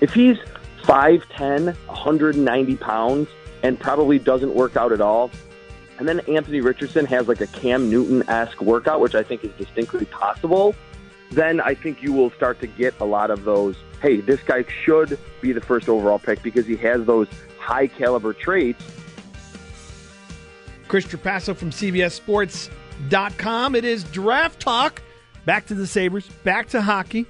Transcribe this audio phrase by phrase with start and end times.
[0.00, 0.38] If he's
[0.82, 3.28] 5'10, 190 pounds,
[3.62, 5.30] and probably doesn't work out at all,
[5.98, 9.50] and then Anthony Richardson has like a Cam Newton esque workout, which I think is
[9.58, 10.74] distinctly possible,
[11.30, 13.76] then I think you will start to get a lot of those.
[14.00, 18.32] Hey, this guy should be the first overall pick because he has those high caliber
[18.32, 18.82] traits.
[20.86, 23.74] Chris Trapasso from CBSSports.com.
[23.74, 25.02] It is draft talk.
[25.44, 27.26] Back to the Sabres, back to hockey.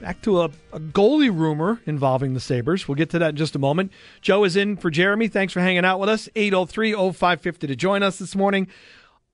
[0.00, 2.86] Back to a, a, goalie rumor involving the Sabres.
[2.86, 3.92] We'll get to that in just a moment.
[4.20, 5.26] Joe is in for Jeremy.
[5.26, 6.28] Thanks for hanging out with us.
[6.36, 8.68] 803 0550 to join us this morning.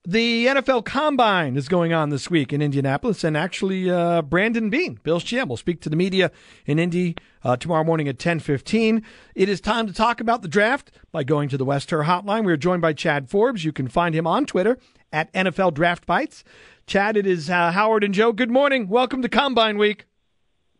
[0.05, 4.99] The NFL Combine is going on this week in Indianapolis, and actually, uh, Brandon Beane,
[5.03, 6.29] Bill's GM, will speak to the media
[6.65, 9.01] in Indy uh, tomorrow morning at 10:15.
[9.33, 12.45] It is time to talk about the draft by going to the West Her Hotline.
[12.45, 13.63] We are joined by Chad Forbes.
[13.63, 14.77] You can find him on Twitter
[15.13, 16.43] at NFL Draft Bites.
[16.85, 18.33] Chad, it is uh, Howard and Joe.
[18.33, 18.89] Good morning.
[18.89, 20.05] Welcome to Combine Week.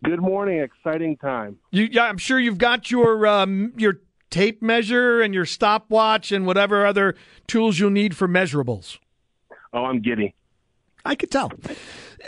[0.04, 0.60] Good morning.
[0.60, 1.58] Exciting time.
[1.72, 6.46] You, yeah, I'm sure you've got your um, your tape measure and your stopwatch and
[6.46, 7.16] whatever other
[7.48, 8.98] tools you'll need for measurables.
[9.72, 10.36] Oh, I'm giddy.
[11.06, 11.52] I could tell.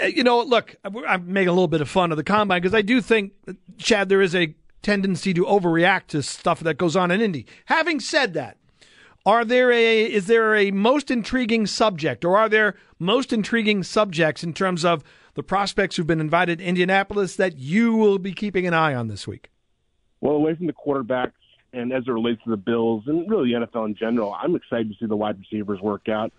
[0.02, 2.76] Uh, you know, look, I'm making a little bit of fun of the combine because
[2.76, 3.34] I do think,
[3.78, 7.46] Chad, there is a tendency to overreact to stuff that goes on in Indy.
[7.66, 8.58] Having said that,
[9.26, 14.44] are there a is there a most intriguing subject, or are there most intriguing subjects
[14.44, 15.04] in terms of
[15.36, 19.08] the prospects who've been invited to Indianapolis that you will be keeping an eye on
[19.08, 19.52] this week?
[20.20, 21.34] Well, away from the quarterbacks
[21.72, 24.90] and as it relates to the Bills and really the NFL in general, I'm excited
[24.90, 26.32] to see the wide receivers work out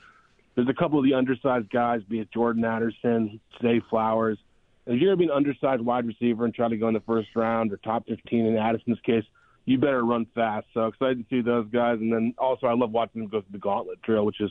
[0.57, 4.39] there's a couple of the undersized guys, be it Jordan Addison, Zay Flowers.
[4.87, 7.01] If you're going to be an undersized wide receiver and try to go in the
[7.01, 9.25] first round or top 15 in Addison's case,
[9.67, 10.67] you better run fast.
[10.73, 11.99] So excited to see those guys.
[12.01, 14.51] And then also, I love watching them go through the gauntlet drill, which is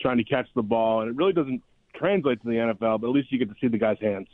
[0.00, 1.02] trying to catch the ball.
[1.02, 1.62] And it really doesn't
[1.94, 4.28] translate to the NFL, but at least you get to see the guy's hands.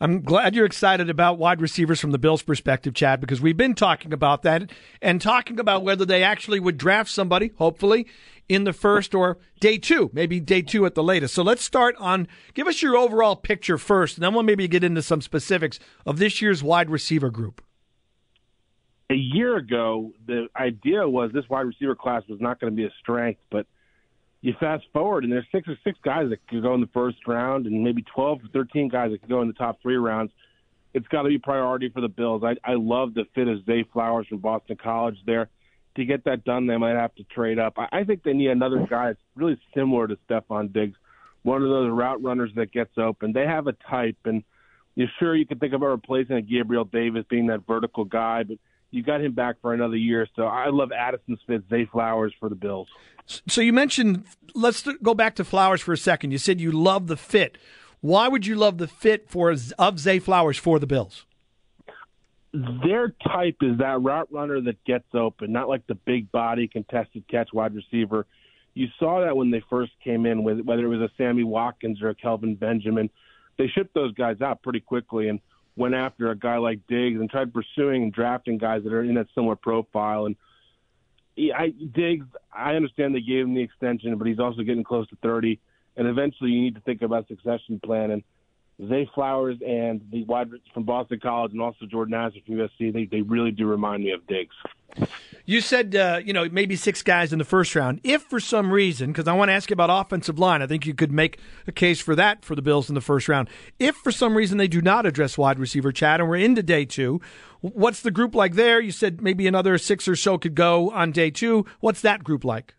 [0.00, 3.74] I'm glad you're excited about wide receivers from the Bills' perspective, Chad, because we've been
[3.74, 8.06] talking about that and talking about whether they actually would draft somebody, hopefully,
[8.48, 11.34] in the first or day two, maybe day two at the latest.
[11.34, 14.84] So let's start on, give us your overall picture first, and then we'll maybe get
[14.84, 17.62] into some specifics of this year's wide receiver group.
[19.10, 22.84] A year ago, the idea was this wide receiver class was not going to be
[22.84, 23.66] a strength, but
[24.42, 27.18] you fast forward and there's six or six guys that could go in the first
[27.26, 30.30] round and maybe 12 or 13 guys that could go in the top three rounds.
[30.94, 32.42] It's got to be priority for the Bills.
[32.44, 35.48] I, I love the fit of Zay Flowers from Boston College there
[35.96, 37.74] to get that done, they might have to trade up.
[37.76, 40.96] I, I think they need another guy that's really similar to Stefon Diggs,
[41.42, 43.32] one of those route runners that gets open.
[43.32, 44.42] They have a type, and
[44.94, 48.56] you're sure you can think about replacing a Gabriel Davis being that vertical guy, but
[48.92, 50.28] you got him back for another year.
[50.36, 52.88] So I love Addison fit, Zay Flowers for the Bills.
[53.26, 56.30] So you mentioned, let's go back to Flowers for a second.
[56.30, 57.58] You said you love the fit.
[58.00, 61.24] Why would you love the fit for of Zay Flowers for the Bills?
[62.52, 67.26] their type is that route runner that gets open, not like the big body contested
[67.28, 68.26] catch wide receiver.
[68.74, 72.02] You saw that when they first came in, with whether it was a Sammy Watkins
[72.02, 73.10] or a Kelvin Benjamin.
[73.58, 75.40] They shipped those guys out pretty quickly and
[75.76, 79.14] went after a guy like Diggs and tried pursuing and drafting guys that are in
[79.14, 80.26] that similar profile.
[80.26, 80.36] And
[81.38, 85.16] I, Diggs, I understand they gave him the extension, but he's also getting close to
[85.22, 85.58] 30.
[85.96, 88.10] And eventually you need to think about succession plan.
[88.10, 88.22] And
[88.88, 93.04] Zay Flowers and the wide from Boston College and also Jordan Addison from USC, they,
[93.04, 94.54] they really do remind me of Diggs.
[95.44, 98.00] You said, uh, you know, maybe six guys in the first round.
[98.04, 100.86] If for some reason, because I want to ask you about offensive line, I think
[100.86, 103.48] you could make a case for that for the Bills in the first round.
[103.78, 106.84] If for some reason they do not address wide receiver Chad and we're into day
[106.84, 107.20] two,
[107.60, 108.80] what's the group like there?
[108.80, 111.66] You said maybe another six or so could go on day two.
[111.80, 112.74] What's that group like?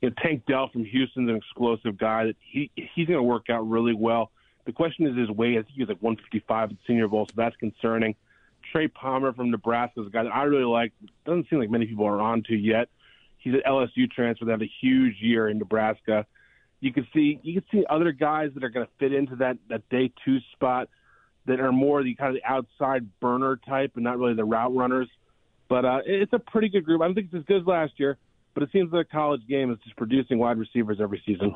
[0.00, 3.50] You know, Tank Dell from Houston's an explosive guy that he he's going to work
[3.50, 4.30] out really well.
[4.66, 5.58] The question is his weight.
[5.58, 8.14] I think he was like 155 at Senior Bowl, so that's concerning.
[8.76, 10.92] Trey Palmer from Nebraska is a guy that I really like.
[11.24, 12.90] Doesn't seem like many people are on to yet.
[13.38, 16.26] He's an LSU transfer that had a huge year in Nebraska.
[16.80, 19.56] You can see you can see other guys that are going to fit into that
[19.70, 20.90] that day two spot
[21.46, 24.76] that are more the kind of the outside burner type and not really the route
[24.76, 25.08] runners.
[25.70, 27.00] But uh, it's a pretty good group.
[27.00, 28.18] I don't think it's as good as last year,
[28.56, 31.54] but it seems like college game is just producing wide receivers every season.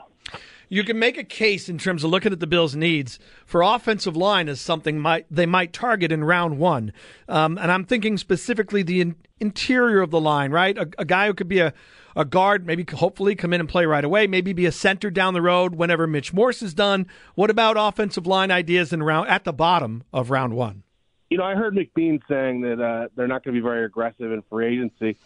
[0.68, 4.14] you can make a case in terms of looking at the Bills' needs for offensive
[4.14, 6.92] line as something might they might target in round one,
[7.26, 10.76] um, and I'm thinking specifically the in, interior of the line, right?
[10.76, 11.72] A, a guy who could be a
[12.14, 15.32] a guard, maybe hopefully come in and play right away, maybe be a center down
[15.32, 17.06] the road whenever Mitch Morse is done.
[17.34, 20.82] What about offensive line ideas in round at the bottom of round one?
[21.30, 24.32] You know, I heard McBean saying that uh, they're not going to be very aggressive
[24.32, 25.16] in free agency,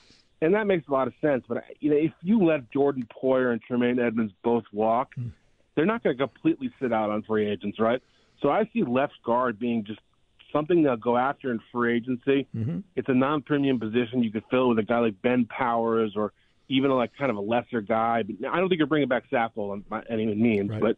[0.41, 1.45] and that makes a lot of sense.
[1.49, 5.29] But you know, if you let Jordan Poyer and Tremaine Edmunds both walk, hmm.
[5.75, 8.03] they're not going to completely sit out on free agents, right?
[8.43, 10.01] So I see left guard being just
[10.53, 12.47] something they'll go after in free agency.
[12.55, 12.81] Mm-hmm.
[12.97, 16.33] It's a non-premium position you could fill with a guy like Ben Powers or
[16.69, 18.23] even like kind of a lesser guy.
[18.23, 20.81] But I don't think you're bringing back Saffold by any means, right.
[20.81, 20.97] but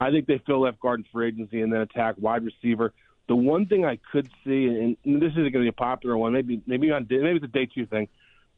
[0.00, 2.92] I think they fill left guard in free agency and then attack wide receiver.
[3.28, 6.32] The one thing I could see, and this isn't going to be a popular one,
[6.32, 8.08] maybe maybe on maybe it's a day two thing,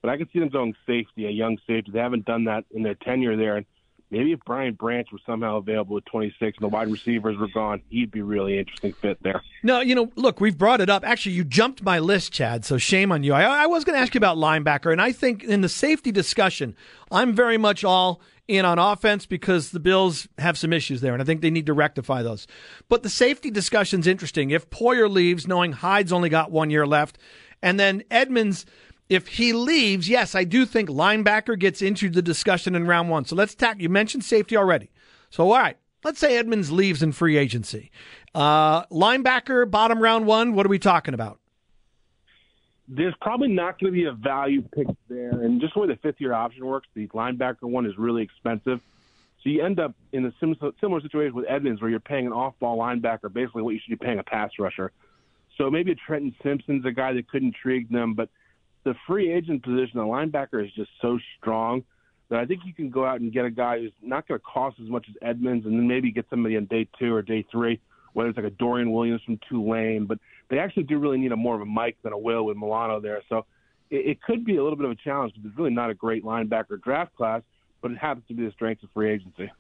[0.03, 1.93] but I could see them going safety, a young safety.
[1.93, 3.67] They haven't done that in their tenure there, and
[4.11, 7.81] maybe if Brian Branch was somehow available at 26 and the wide receivers were gone,
[7.89, 9.43] he'd be really interesting fit there.
[9.63, 11.05] No, you know, look, we've brought it up.
[11.05, 13.33] Actually, you jumped my list, Chad, so shame on you.
[13.33, 16.11] I, I was going to ask you about linebacker, and I think in the safety
[16.11, 16.77] discussion,
[17.11, 21.23] I'm very much all in on offense because the Bills have some issues there, and
[21.23, 22.49] I think they need to rectify those.
[22.89, 24.51] But the safety discussion's interesting.
[24.51, 27.19] If Poyer leaves, knowing Hyde's only got one year left,
[27.63, 28.67] and then Edmunds–
[29.13, 33.25] if he leaves, yes, I do think linebacker gets into the discussion in round one.
[33.27, 33.81] So let's tack.
[33.81, 34.91] You mentioned safety already.
[35.31, 37.91] So all right, let's say Edmunds leaves in free agency.
[38.35, 40.55] Uh, linebacker, bottom round one.
[40.55, 41.39] What are we talking about?
[42.89, 45.97] There's probably not going to be a value pick there, and just the way the
[45.97, 48.81] fifth year option works, the linebacker one is really expensive.
[49.43, 52.79] So you end up in a similar situation with Edmunds where you're paying an off-ball
[52.79, 54.93] linebacker basically what you should be paying a pass rusher.
[55.59, 58.29] So maybe a Trenton Simpson's a guy that could intrigue them, but
[58.85, 61.85] the free agent position, the linebacker is just so strong
[62.29, 64.45] that I think you can go out and get a guy who's not going to
[64.45, 67.45] cost as much as Edmunds, and then maybe get somebody on day two or day
[67.51, 67.81] three,
[68.15, 70.07] whether it's like a Dorian Williams from Tulane.
[70.07, 70.19] But
[70.49, 73.01] they actually do really need a more of a Mike than a Will with Milano
[73.01, 73.23] there.
[73.29, 73.45] So
[73.91, 75.95] it, it could be a little bit of a challenge because it's really not a
[75.95, 77.43] great linebacker draft class,
[77.81, 79.51] but it happens to be the strength of free agency.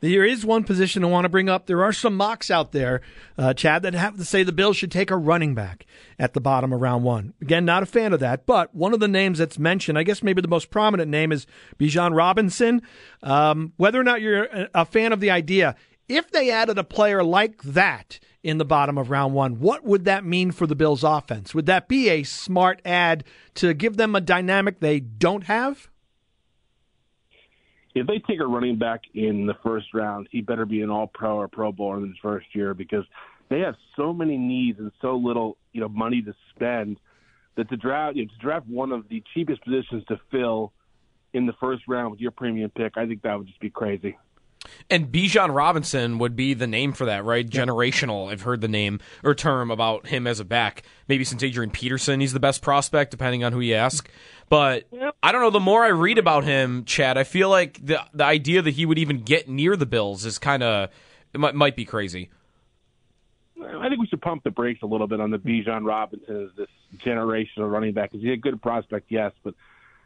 [0.00, 1.66] There is one position I want to bring up.
[1.66, 3.00] There are some mocks out there,
[3.38, 5.86] uh, Chad, that have to say the Bills should take a running back
[6.18, 7.34] at the bottom of round one.
[7.40, 10.22] Again, not a fan of that, but one of the names that's mentioned, I guess
[10.22, 11.46] maybe the most prominent name is
[11.78, 12.82] Bijan Robinson.
[13.22, 15.76] Um, whether or not you're a fan of the idea,
[16.08, 20.04] if they added a player like that in the bottom of round one, what would
[20.04, 21.54] that mean for the Bills' offense?
[21.54, 25.88] Would that be a smart ad to give them a dynamic they don't have?
[27.96, 31.06] If they take a running back in the first round, he better be an All
[31.06, 33.04] Pro or Pro Bowler in his first year because
[33.48, 36.98] they have so many needs and so little, you know, money to spend
[37.56, 40.72] that to draft you know, to draft one of the cheapest positions to fill
[41.32, 44.18] in the first round with your premium pick, I think that would just be crazy.
[44.90, 47.48] And Bijan Robinson would be the name for that, right?
[47.48, 48.30] Generational.
[48.30, 50.82] I've heard the name or term about him as a back.
[51.08, 54.08] Maybe since Adrian Peterson, he's the best prospect, depending on who you ask.
[54.48, 54.88] But
[55.22, 55.50] I don't know.
[55.50, 58.86] The more I read about him, Chad, I feel like the the idea that he
[58.86, 60.90] would even get near the Bills is kind of
[61.32, 62.30] it might, might be crazy.
[63.60, 66.56] I think we should pump the brakes a little bit on the Bijan Robinson as
[66.56, 66.68] this
[67.04, 68.14] generational running back.
[68.14, 69.06] Is he a good prospect?
[69.10, 69.54] Yes, but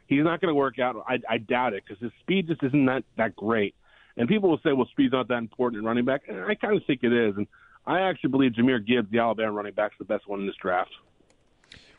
[0.07, 1.05] he's not going to work out.
[1.09, 3.75] I, I doubt it because his speed just isn't that that great.
[4.17, 6.23] And people will say, well, speed's not that important in running back.
[6.29, 7.37] And I kind of think it is.
[7.37, 7.47] And
[7.87, 10.57] I actually believe Jahmyr Gibbs, the Alabama running back, is the best one in this
[10.57, 10.91] draft.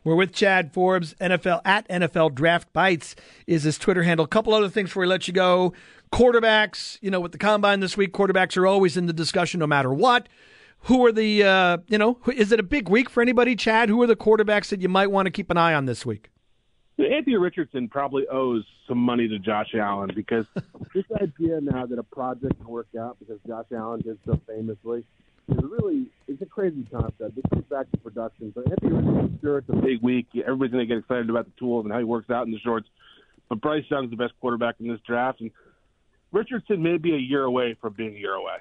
[0.04, 4.26] We're with Chad Forbes, NFL at NFL Draft Bites is his Twitter handle.
[4.26, 5.74] A couple other things before we let you go.
[6.12, 9.68] Quarterbacks, you know, with the combine this week, quarterbacks are always in the discussion no
[9.68, 10.28] matter what.
[10.86, 13.90] Who are the, uh, you know, is it a big week for anybody, Chad?
[13.90, 16.32] Who are the quarterbacks that you might want to keep an eye on this week?
[17.06, 20.46] Anthony Richardson probably owes some money to Josh Allen because
[20.94, 25.06] this idea now that a project can work out because Josh Allen did so famously
[25.48, 27.36] is really it's a crazy concept.
[27.36, 28.52] This comes back to production.
[28.54, 30.28] So Anthony Richardson, sure, it's a big week.
[30.36, 32.60] Everybody's going to get excited about the tools and how he works out in the
[32.60, 32.88] shorts.
[33.50, 35.52] But Bryce Young's the best quarterback in this draft, and
[36.32, 38.58] Richardson may be a year away from being a year away.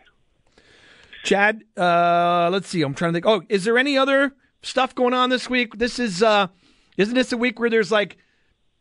[1.22, 2.82] Chad, uh, let's see.
[2.82, 3.26] I'm trying to think.
[3.26, 4.32] Oh, is there any other
[4.62, 5.78] stuff going on this week?
[5.78, 6.48] This is, uh,
[6.96, 8.16] isn't this a week where there's like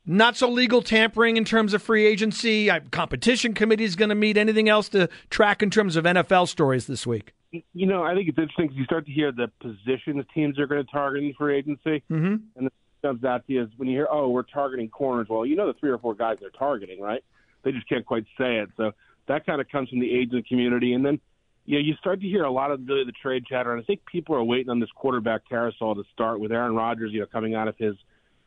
[0.09, 2.69] not so legal tampering in terms of free agency.
[2.91, 4.37] Competition committee is going to meet.
[4.37, 7.33] Anything else to track in terms of NFL stories this week?
[7.51, 10.67] You know, I think it's interesting because you start to hear the positions teams are
[10.67, 12.35] going to target in free agency, mm-hmm.
[12.55, 15.45] and it comes out to you is when you hear, "Oh, we're targeting corners." Well,
[15.45, 17.23] you know the three or four guys they're targeting, right?
[17.63, 18.69] They just can't quite say it.
[18.77, 18.91] So
[19.27, 21.19] that kind of comes from the agent community, and then
[21.65, 23.85] you know, you start to hear a lot of really the trade chatter, and I
[23.85, 27.27] think people are waiting on this quarterback carousel to start with Aaron Rodgers, you know,
[27.27, 27.95] coming out of his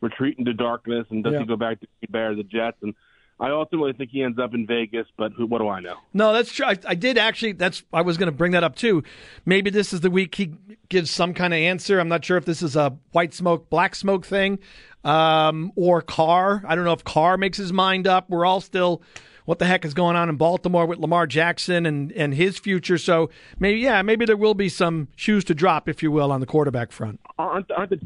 [0.03, 1.39] retreat into darkness, and does yeah.
[1.39, 2.77] he go back to Bear the Jets?
[2.81, 2.93] And
[3.39, 5.95] I ultimately think he ends up in Vegas, but who, what do I know?
[6.13, 6.65] No, that's true.
[6.65, 7.53] I, I did actually.
[7.53, 9.03] That's I was going to bring that up too.
[9.45, 10.53] Maybe this is the week he
[10.89, 11.99] gives some kind of answer.
[11.99, 14.59] I'm not sure if this is a white smoke, black smoke thing,
[15.03, 16.63] um, or Carr.
[16.67, 18.29] I don't know if Carr makes his mind up.
[18.29, 19.01] We're all still.
[19.45, 22.97] What the heck is going on in Baltimore with Lamar Jackson and, and his future?
[22.97, 23.29] So
[23.59, 26.45] maybe, yeah, maybe there will be some shoes to drop, if you will, on the
[26.45, 27.19] quarterback front.
[27.37, 27.97] Aren't, aren't the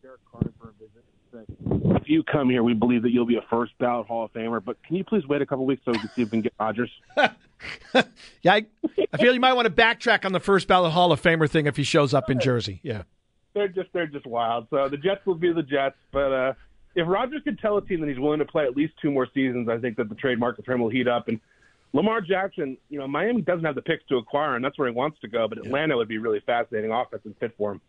[0.00, 0.72] Derek Carter for a
[1.66, 4.62] If you come here, we believe that you'll be a first ballot Hall of Famer.
[4.64, 6.42] But can you please wait a couple weeks so we can see if we can
[6.42, 6.90] get Rodgers?
[7.16, 8.66] yeah, I,
[9.12, 11.66] I feel you might want to backtrack on the first ballot Hall of Famer thing
[11.66, 12.80] if he shows up in Jersey.
[12.82, 13.02] Yeah,
[13.54, 14.66] they're just they're just wild.
[14.70, 16.52] So the Jets will be the Jets, but uh,
[16.94, 19.26] if Rodgers can tell a team that he's willing to play at least two more
[19.32, 21.28] seasons, I think that the trade market for him will heat up.
[21.28, 21.40] And
[21.94, 24.94] Lamar Jackson, you know, Miami doesn't have the picks to acquire, and that's where he
[24.94, 25.46] wants to go.
[25.46, 27.80] But Atlanta would be really fascinating offense and fit for him.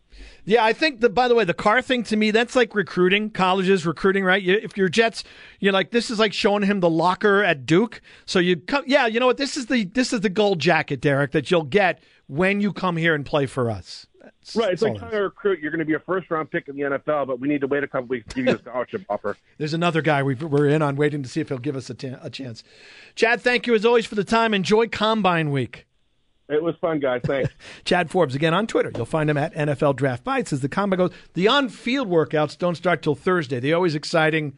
[0.44, 1.10] Yeah, I think that.
[1.10, 3.30] By the way, the Carr thing to me, that's like recruiting.
[3.30, 4.40] Colleges recruiting, right?
[4.40, 5.24] You, if you're Jets,
[5.58, 8.00] you're like this is like showing him the locker at Duke.
[8.26, 9.38] So you come, yeah, you know what?
[9.38, 12.96] This is the this is the gold jacket, Derek, that you'll get when you come
[12.96, 14.06] here and play for us.
[14.26, 14.72] That's, right.
[14.72, 15.60] It's like trying to recruit.
[15.60, 17.66] You're going to be a first round pick in the NFL, but we need to
[17.66, 19.36] wait a couple weeks to give you a scholarship offer.
[19.58, 21.94] There's another guy we are in on waiting to see if he'll give us a,
[21.94, 22.64] t- a chance.
[23.14, 24.52] Chad, thank you as always for the time.
[24.52, 25.86] Enjoy Combine Week.
[26.48, 27.22] It was fun, guys.
[27.24, 27.52] Thanks.
[27.84, 28.92] Chad Forbes, again on Twitter.
[28.94, 31.12] You'll find him at NFL Draft Bites as the combine goes.
[31.34, 33.60] The on field workouts don't start till Thursday.
[33.60, 34.56] They're always exciting.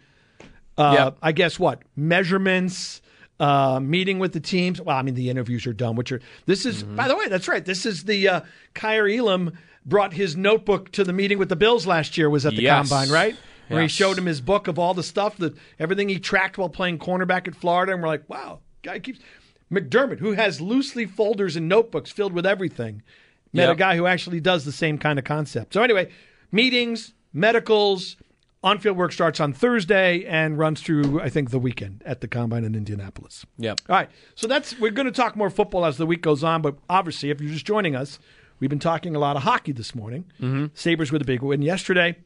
[0.77, 1.19] Uh, yep.
[1.23, 1.83] I guess what?
[1.97, 3.01] Measurements,
[3.41, 4.81] uh, meeting with the teams.
[4.81, 6.97] Well, I mean, the interviews are done, which are, this is, mm-hmm.
[6.97, 7.65] by the way, that's right.
[7.65, 8.41] This is the uh,
[8.75, 12.55] Kaiir Elam brought his notebook to the meeting with the Bills last year was at
[12.55, 12.89] the yes.
[12.89, 13.37] combine, right?
[13.69, 13.91] Where yes.
[13.91, 16.99] he showed him his book of all the stuff that everything he tracked while playing
[16.99, 19.21] cornerback at Florida, and we're like, wow, guy keeps
[19.71, 23.03] McDermott, who has loosely folders and notebooks filled with everything,
[23.53, 23.73] met yep.
[23.73, 25.75] a guy who actually does the same kind of concept.
[25.75, 26.11] So anyway,
[26.51, 28.17] meetings, medicals,
[28.63, 32.65] on-field work starts on Thursday and runs through, I think, the weekend at the combine
[32.65, 33.47] in Indianapolis.
[33.59, 33.83] Yep.
[33.89, 34.11] All right.
[34.35, 37.31] So that's we're going to talk more football as the week goes on, but obviously,
[37.31, 38.19] if you're just joining us,
[38.61, 40.25] We've been talking a lot of hockey this morning.
[40.41, 40.67] Mm-hmm.
[40.75, 42.17] Sabres with a big win yesterday.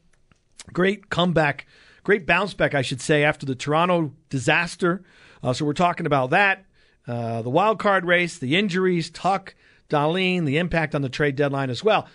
[0.71, 1.67] Great comeback,
[2.03, 5.03] great bounce back, I should say, after the Toronto disaster.
[5.43, 6.65] Uh, so we're talking about that,
[7.07, 9.55] uh, the wild card race, the injuries, Tuch,
[9.89, 12.07] Dahlin, the impact on the trade deadline as well.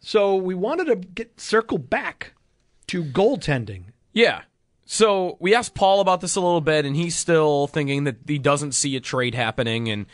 [0.00, 2.34] So we wanted to get circle back
[2.88, 3.84] to goaltending.
[4.12, 4.42] Yeah.
[4.86, 8.38] So we asked Paul about this a little bit, and he's still thinking that he
[8.38, 9.88] doesn't see a trade happening.
[9.88, 10.06] And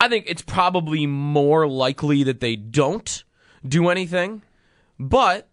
[0.00, 3.24] I think it's probably more likely that they don't
[3.66, 4.42] do anything,
[4.98, 5.48] but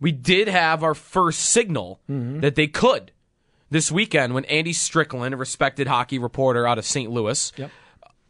[0.00, 2.40] we did have our first signal mm-hmm.
[2.40, 3.12] that they could
[3.70, 7.10] this weekend when Andy Strickland, a respected hockey reporter out of St.
[7.10, 7.70] Louis, yep.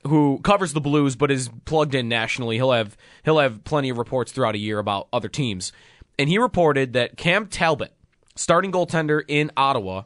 [0.06, 3.98] who covers the Blues but is plugged in nationally, he'll have he'll have plenty of
[3.98, 5.72] reports throughout a year about other teams,
[6.18, 7.92] and he reported that Cam Talbot,
[8.36, 10.04] starting goaltender in Ottawa,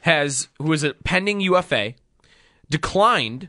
[0.00, 1.94] has who is a pending UFA,
[2.68, 3.48] declined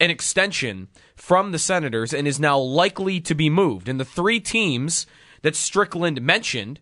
[0.00, 3.88] an extension from the Senators and is now likely to be moved.
[3.88, 5.06] And the three teams
[5.42, 6.80] that Strickland mentioned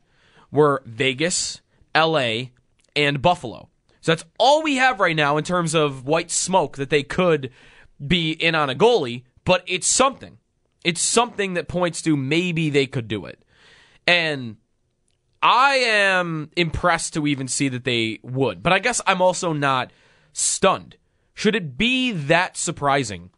[0.50, 1.60] were Vegas,
[1.94, 2.50] LA,
[2.94, 3.68] and Buffalo.
[4.00, 7.50] So that's all we have right now in terms of white smoke that they could
[8.04, 10.38] be in on a goalie, but it's something.
[10.84, 13.42] It's something that points to maybe they could do it.
[14.06, 14.56] And
[15.42, 19.92] I am impressed to even see that they would, but I guess I'm also not
[20.32, 20.96] stunned
[21.36, 23.28] should it be that surprising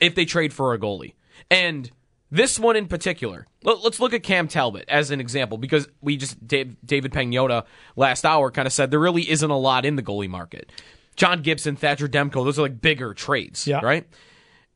[0.00, 1.14] if they trade for a goalie?
[1.50, 1.90] And
[2.30, 6.46] this one in particular, let's look at Cam Talbot as an example because we just
[6.46, 7.64] David Pagnotta
[7.96, 10.70] last hour kind of said there really isn't a lot in the goalie market.
[11.16, 13.80] John Gibson, Thatcher Demko, those are like bigger trades, yeah.
[13.82, 14.06] right?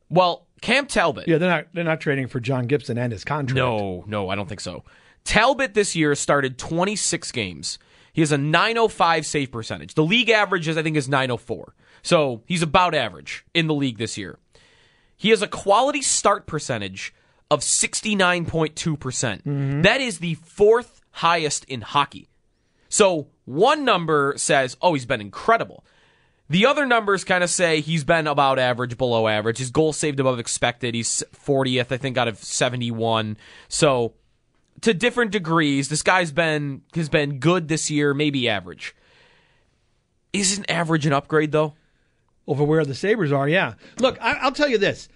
[0.09, 3.55] Well, Cam Talbot, yeah, they're not they're not trading for John Gibson and his contract.
[3.55, 4.83] No, no, I don't think so.
[5.23, 7.79] Talbot this year started 26 games.
[8.13, 9.95] He has a 905 save percentage.
[9.95, 11.75] The league average is I think is 904.
[12.01, 14.39] So he's about average in the league this year.
[15.17, 17.13] He has a quality start percentage
[17.49, 18.99] of 69.2%.
[18.99, 22.29] percent mm hmm That is the fourth highest in hockey.
[22.89, 25.85] So one number says, oh, he's been incredible.
[26.49, 29.57] The other numbers kind of say he's been about average, below average.
[29.57, 30.93] His goal saved above expected.
[30.93, 33.37] He's 40th, I think, out of 71.
[33.67, 34.13] So
[34.81, 38.95] to different degrees, this guy's been has been good this year, maybe average.
[40.33, 41.73] Isn't average an upgrade though?
[42.47, 43.47] over where the Sabres are.
[43.47, 43.73] Yeah.
[43.99, 45.09] Look, I, will tell you this.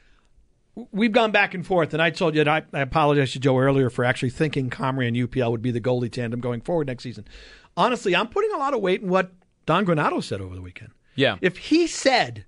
[0.91, 4.05] We've gone back and forth, and I told you, I, I to Joe earlier for
[4.05, 7.27] actually thinking Comrie and UPL would be the goalie tandem going forward next season.
[7.75, 9.31] Honestly, I'm putting a lot of weight in what
[9.65, 10.91] Don Granato said over the weekend.
[11.15, 11.37] Yeah.
[11.41, 12.45] If he said,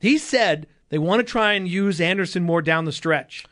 [0.00, 3.44] he said they want to try and use Anderson more down the stretch.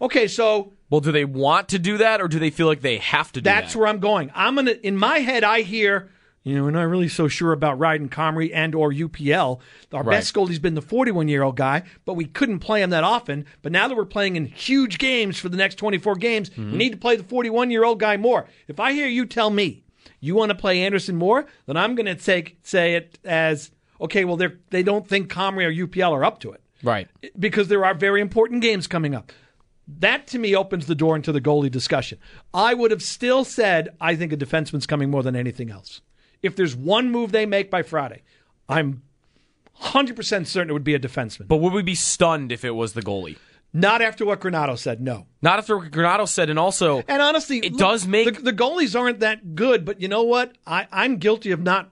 [0.00, 2.98] Okay, so well, do they want to do that, or do they feel like they
[2.98, 3.40] have to?
[3.40, 3.78] do That's that?
[3.78, 4.30] where I'm going.
[4.34, 5.44] I'm gonna in my head.
[5.44, 6.10] I hear
[6.44, 9.60] You know, we're not really so sure about Ryden Comrie and or UPL.
[9.92, 10.16] Our Right.
[10.16, 13.46] best goalie's been the 41 year old guy, but we couldn't play him that often.
[13.62, 16.72] But now that we're playing in huge games for the next 24 games, Mm-hmm.
[16.72, 18.48] we need to play the 41 year old guy more.
[18.66, 19.84] If I hear you tell me
[20.18, 23.70] you want to play Anderson more, then I'm going to take say it as
[24.02, 24.24] okay.
[24.24, 27.08] Well, they they don't think Comrie or UPL are up to it Right.
[27.38, 29.32] because there are very important games coming up.
[29.88, 32.18] That to me opens the door into the goalie discussion.
[32.54, 36.00] I would have still said I think a defenseman's coming more than anything else.
[36.42, 38.22] If there's one move they make by Friday,
[38.68, 39.02] I'm
[39.80, 41.48] 100% certain it would be a defenseman.
[41.48, 43.36] But would we be stunned if it was the goalie?
[43.74, 45.26] Not after what Granato said, no.
[45.40, 48.98] Not after what Granato said, and also And honestly, It does make- the, the goalies
[48.98, 50.56] aren't that good, but you know what?
[50.66, 51.90] I, I'm guilty of not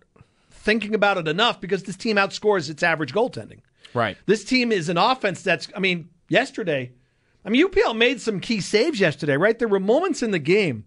[0.60, 3.60] thinking about it enough because this team outscores its average goaltending.
[3.94, 4.16] right.
[4.26, 6.92] This team is an offense that's, I mean, yesterday,
[7.44, 9.58] I mean, UPL made some key saves yesterday, right?
[9.58, 10.84] There were moments in the game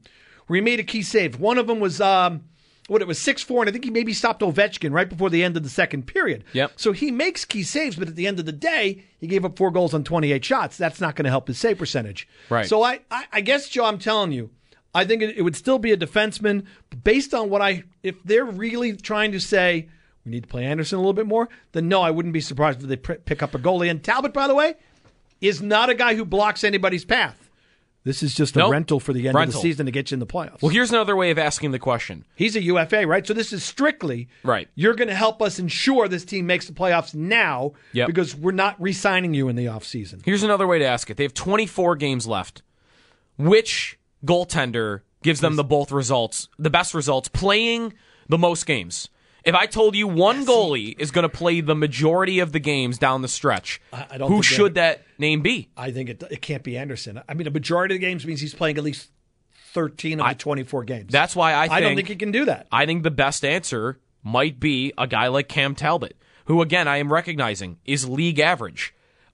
[0.48, 1.40] where he made a key save.
[1.40, 2.44] One of them was, um,
[2.88, 5.44] what it was, 6 4, and I think he maybe stopped Ovechkin right before the
[5.44, 6.44] end of the second period.
[6.54, 6.74] Yep.
[6.76, 9.58] So he makes key saves, but at the end of the day, he gave up
[9.58, 10.78] four goals on 28 shots.
[10.78, 12.28] That's not going to help his save percentage.
[12.50, 12.68] Right.
[12.68, 14.52] So I, I, I guess, Joe, I'm telling you,
[14.94, 16.66] I think it, it would still be a defenseman.
[16.90, 19.90] But based on what I, if they're really trying to say,
[20.26, 22.82] we need to play Anderson a little bit more, then no, I wouldn't be surprised
[22.84, 23.90] if they pr- pick up a goalie.
[23.90, 24.76] And Talbot, by the way,
[25.42, 27.40] is not a guy who blocks anybody's path.
[28.06, 28.72] This is just a Nope.
[28.74, 30.62] rental for the end of the season to get you in the playoffs.
[30.62, 32.26] Well, here's another way of asking the question.
[32.36, 33.26] He's a UFA, right?
[33.26, 34.68] So this is strictly Right.
[34.76, 38.08] You're going to help us ensure this team makes the playoffs now Yep.
[38.08, 40.22] because we're not re-signing you in the offseason.
[40.26, 41.16] Here's another way to ask it.
[41.16, 42.62] They have 24 games left.
[43.38, 47.94] Which goaltender gives them the both results, the best results, playing
[48.30, 49.10] the most games?
[49.46, 52.98] If I told you one goalie is going to play the majority of the games
[52.98, 55.70] down the stretch, I- I don't who should that name be?
[55.76, 57.22] I think it, it can't be Anderson.
[57.28, 59.10] I mean, a majority of the games means he's playing at least
[59.74, 61.12] 13 of the 24 games.
[61.12, 62.68] That's why I think I don't think he can do that.
[62.72, 66.16] I think the best answer might be a guy like Cam Talbot,
[66.46, 68.94] who again I am recognizing is league average.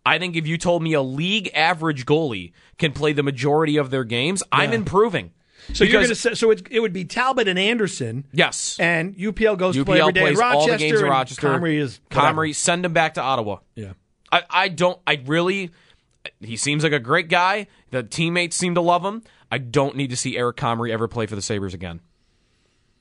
[0.09, 3.91] I think if you told me a league average goalie can play the majority of
[3.91, 5.33] their games, I'm improving.
[5.73, 8.25] So you're going to so it, it would be Talbot and Anderson.
[8.33, 8.79] Yes.
[8.79, 10.71] And UPL goes to play UPL every day plays Rochester.
[10.71, 11.47] all the games in Rochester.
[11.47, 12.41] Comrie is whatever.
[12.41, 13.57] Comrie, send him back to Ottawa.
[13.75, 13.93] Yeah.
[14.31, 14.99] I, I don't.
[15.05, 15.69] I really.
[16.39, 17.67] He seems like a great guy.
[17.91, 19.21] The teammates seem to love him.
[19.51, 22.01] I don't need to see Eric Comrie ever play for the Sabres again.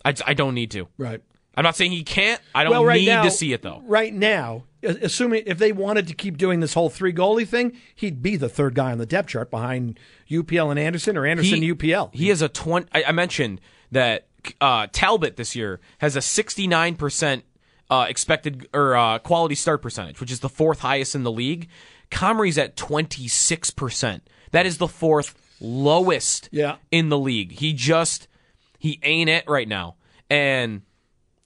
[0.04, 0.88] I, I don't need to.
[0.98, 1.22] Right.
[1.58, 2.40] I'm not saying he can't.
[2.54, 3.82] I don't well, right need now, to see it though.
[3.84, 8.22] Right now, assuming if they wanted to keep doing this whole three goalie thing, he'd
[8.22, 9.98] be the third guy on the depth chart behind
[10.30, 12.14] UPL and Anderson or Anderson he, and UPL.
[12.14, 12.86] He has a 20.
[12.94, 14.28] I, I mentioned that
[14.60, 17.44] uh, Talbot this year has a 69 percent
[17.90, 21.68] uh, expected or uh, quality start percentage, which is the fourth highest in the league.
[22.12, 24.30] Comrie's at 26 percent.
[24.52, 26.76] That is the fourth lowest Yeah.
[26.92, 27.50] in the league.
[27.58, 28.28] He just
[28.78, 29.96] he ain't it right now,
[30.30, 30.82] and.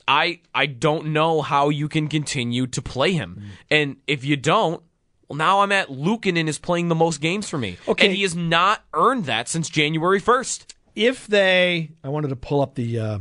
[0.09, 3.39] I I don't know how you can continue to play him.
[3.41, 3.49] Mm.
[3.71, 4.83] And if you don't,
[5.29, 7.79] well now I'm at Luukkonen is playing the most games for me.
[7.87, 8.07] Okay.
[8.07, 10.67] And he has not earned that since January 1st.
[10.95, 13.19] if they, I wanted to pull up the uh,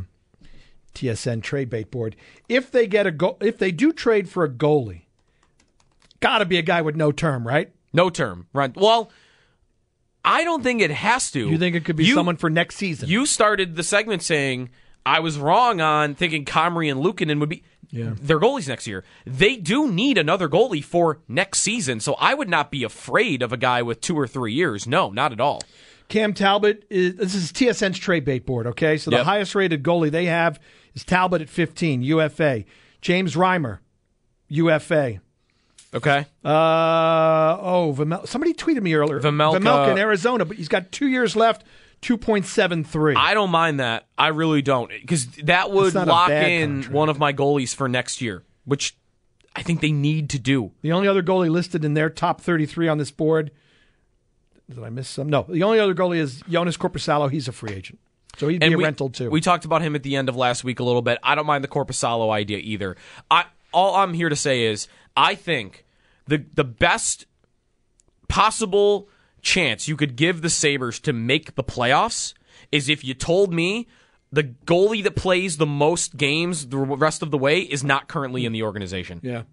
[0.96, 2.16] TSN trade bait board.
[2.50, 5.04] If they get a go, if they do trade for a goalie,
[6.20, 7.72] got to be a guy with no term, right?
[7.94, 8.48] No term.
[8.54, 8.76] right?
[8.76, 9.12] Well,
[10.24, 11.50] I don't think it has to.
[11.50, 13.10] You think it could be You- someone for next season?
[13.10, 14.70] You started the segment saying
[15.06, 18.12] I was wrong on thinking Comrie and Luukkonen would be Yeah.
[18.22, 19.04] their goalies next year.
[19.26, 23.52] They do need another goalie for next season, so I would not be afraid of
[23.52, 24.88] a guy with two or three years.
[24.88, 25.62] No, not at all.
[26.08, 28.68] Cam Talbot is this is TSN's trade bait board.
[28.68, 29.26] Okay, so the Yep.
[29.26, 30.60] highest rated goalie they have
[30.94, 32.66] is Talbot at 15, UFA.
[33.02, 33.80] James Reimer,
[34.50, 35.20] UFA.
[35.94, 36.26] Okay.
[36.46, 39.20] Uh oh, Vimel- somebody tweeted me earlier.
[39.20, 41.64] Vejmelka- Vejmelka in Arizona, but he's got two years left,
[42.02, 43.16] two point seven three.
[43.16, 44.08] I don't mind that.
[44.18, 46.94] I really don't because that would lock in contract.
[46.94, 48.98] one of my goalies for next year, which
[49.56, 50.72] I think they need to do.
[50.82, 53.52] The only other goalie listed in their top thirty three on this board.
[54.70, 55.28] Did I miss some?
[55.30, 57.30] No, the only other goalie is Joonas Korpisalo.
[57.30, 58.00] He's a free agent,
[58.38, 59.30] so he'd be and a we, rental too.
[59.30, 61.20] We talked about him at the end of last week a little bit.
[61.24, 62.96] I don't mind the Corpusalo idea either.
[63.30, 65.86] I all I'm here to say is I think
[66.28, 67.26] the the best
[68.30, 69.10] possible
[69.42, 72.34] chance you could give the Sabres to make the playoffs
[72.72, 73.88] is if you told me
[74.32, 78.46] the goalie that plays the most games the rest of the way is not currently
[78.46, 79.20] in the organization.
[79.24, 79.44] Yeah.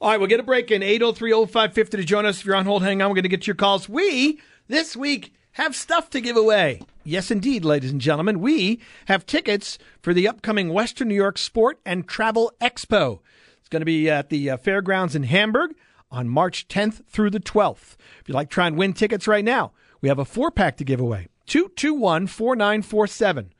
[0.00, 2.40] All right, we'll get a break in 803 0550 to join us.
[2.40, 3.10] If you're on hold, hang on.
[3.10, 3.86] We're going to get your calls.
[3.86, 6.80] We, this week, have stuff to give away.
[7.04, 8.40] Yes, indeed, ladies and gentlemen.
[8.40, 13.20] We have tickets for the upcoming Western New York Sport and Travel Expo.
[13.58, 15.74] It's going to be at the uh, fairgrounds in Hamburg
[16.10, 17.96] on March 10th through the 12th.
[18.20, 20.76] If you'd like to try and win tickets right now, we have a four pack
[20.78, 23.52] to give away 221 4947.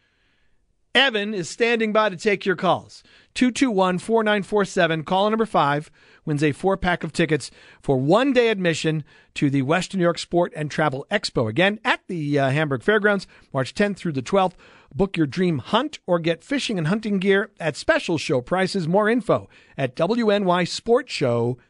[0.93, 3.05] Evan is standing by to take your calls.
[3.35, 5.89] 221 4947, caller number five,
[6.25, 10.19] wins a four pack of tickets for one day admission to the Western New York
[10.19, 11.49] Sport and Travel Expo.
[11.49, 14.55] Again, at the uh, Hamburg Fairgrounds, March 10th through the 12th.
[14.93, 18.89] Book your dream hunt or get fishing and hunting gear at special show prices.
[18.89, 21.70] More info at WNYSportshow.com.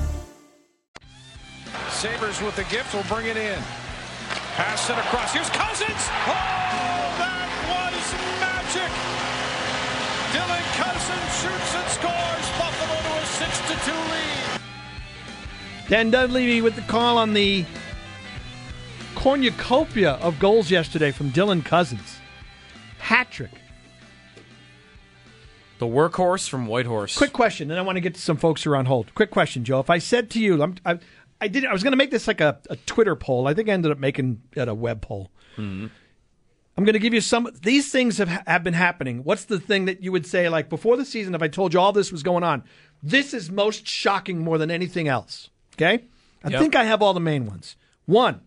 [2.01, 3.59] Sabres with the gift will bring it in.
[4.55, 5.31] Pass it across.
[5.33, 6.09] Here's Cozens.
[6.25, 8.05] Oh, that was
[8.41, 8.89] magic.
[10.33, 12.47] Dylan Cozens shoots and scores.
[12.57, 14.61] Buffalo to a 6 to 2 lead.
[15.89, 17.65] Dan Dunleavy with the call on the
[19.13, 22.17] cornucopia of goals yesterday from Dylan Cozens.
[22.97, 23.51] Hat trick.
[25.77, 27.17] The workhorse from Whitehorse.
[27.17, 29.13] Quick question, and I want to get to some folks who are on hold.
[29.15, 29.79] Quick question, Joe.
[29.79, 30.99] If I said to you, I'm, I,
[31.41, 31.65] I did.
[31.65, 33.47] I was going to make this like a, a, Twitter poll.
[33.47, 35.31] I think I ended up making it a web poll.
[35.57, 35.87] Mm-hmm.
[36.77, 37.49] I'm going to give you some.
[37.63, 39.23] These things have have been happening.
[39.23, 41.35] What's the thing that you would say like before the season?
[41.35, 42.63] If I told you all this was going on,
[43.03, 45.49] this is most shocking more than anything else.
[45.75, 46.05] Okay,
[46.43, 46.59] I yep.
[46.61, 47.75] think I have all the main ones.
[48.05, 48.41] One,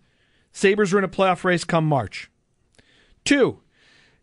[0.53, 2.31] Sabres are in a playoff race come March.
[3.25, 3.61] Two,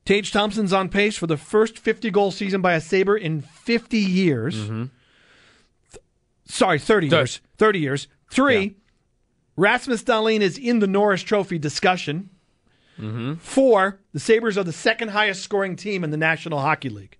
[0.05, 3.97] Tage Thompson's on pace for the first 50 goal season by a Sabre in 50
[3.97, 4.55] years.
[4.55, 4.85] Mm-hmm.
[5.91, 6.03] Th-
[6.45, 7.41] sorry, 30 Th- years.
[7.57, 8.07] 30 years.
[8.31, 8.69] Three, yeah.
[9.57, 12.29] Rasmus Dahlin is in the Norris Trophy discussion.
[12.97, 13.35] Mm-hmm.
[13.35, 17.17] Four, the Sabres are the second highest scoring team in the National Hockey League.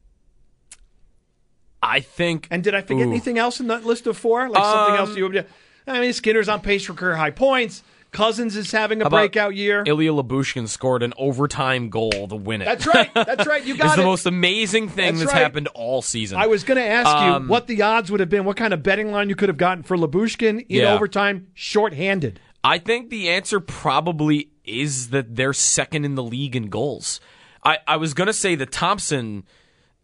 [1.84, 2.48] I think.
[2.50, 3.10] And did I forget ooh.
[3.10, 4.50] anything else in that list of four?
[4.50, 5.46] Like um, something else you would.
[5.86, 7.84] I mean, Skinner's on pace for career high points.
[8.12, 9.84] Cozens is having a breakout year.
[9.88, 12.66] Ilya Lyubushkin scored an overtime goal to win it.
[12.66, 13.10] That's right.
[13.16, 13.66] That's right.
[13.66, 13.88] You got it.
[13.88, 13.98] it's it.
[14.02, 15.42] the most amazing thing that's, that's right.
[15.42, 16.38] happened all season.
[16.38, 18.74] I was going to ask um, you what the odds would have been, what kind
[18.74, 20.94] of betting line you could have gotten for Lyubushkin in yeah.
[20.94, 22.40] overtime, shorthanded.
[22.64, 27.22] I think the answer probably is that they're second in the league in goals.
[27.64, 29.46] I, I was going to say the Thompson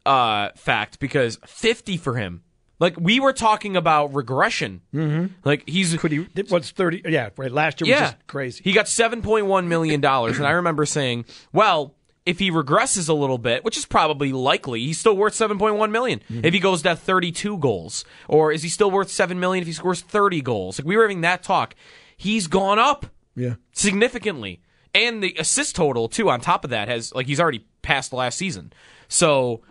[0.05, 2.43] uh, fact because 50 for him
[2.79, 4.81] like we were talking about regression.
[4.93, 5.33] Mm-hmm.
[5.43, 7.01] Like he's could he what's thirty?
[7.05, 7.51] Yeah, right.
[7.51, 8.61] Last year was yeah, just crazy.
[8.63, 13.09] He got seven point one million dollars, and I remember saying, "Well, if he regresses
[13.09, 16.19] a little bit, which is probably likely, he's still worth seven point one million.
[16.29, 16.45] Mm-hmm.
[16.45, 19.67] If he goes to thirty two goals, or is he still worth seven million if
[19.67, 20.77] he scores thirty goals?
[20.77, 21.73] Like we were having that talk.
[22.15, 24.61] He's gone up, yeah, significantly,
[24.93, 26.29] and the assist total too.
[26.29, 28.73] On top of that, has like he's already passed last season.
[29.07, 29.61] So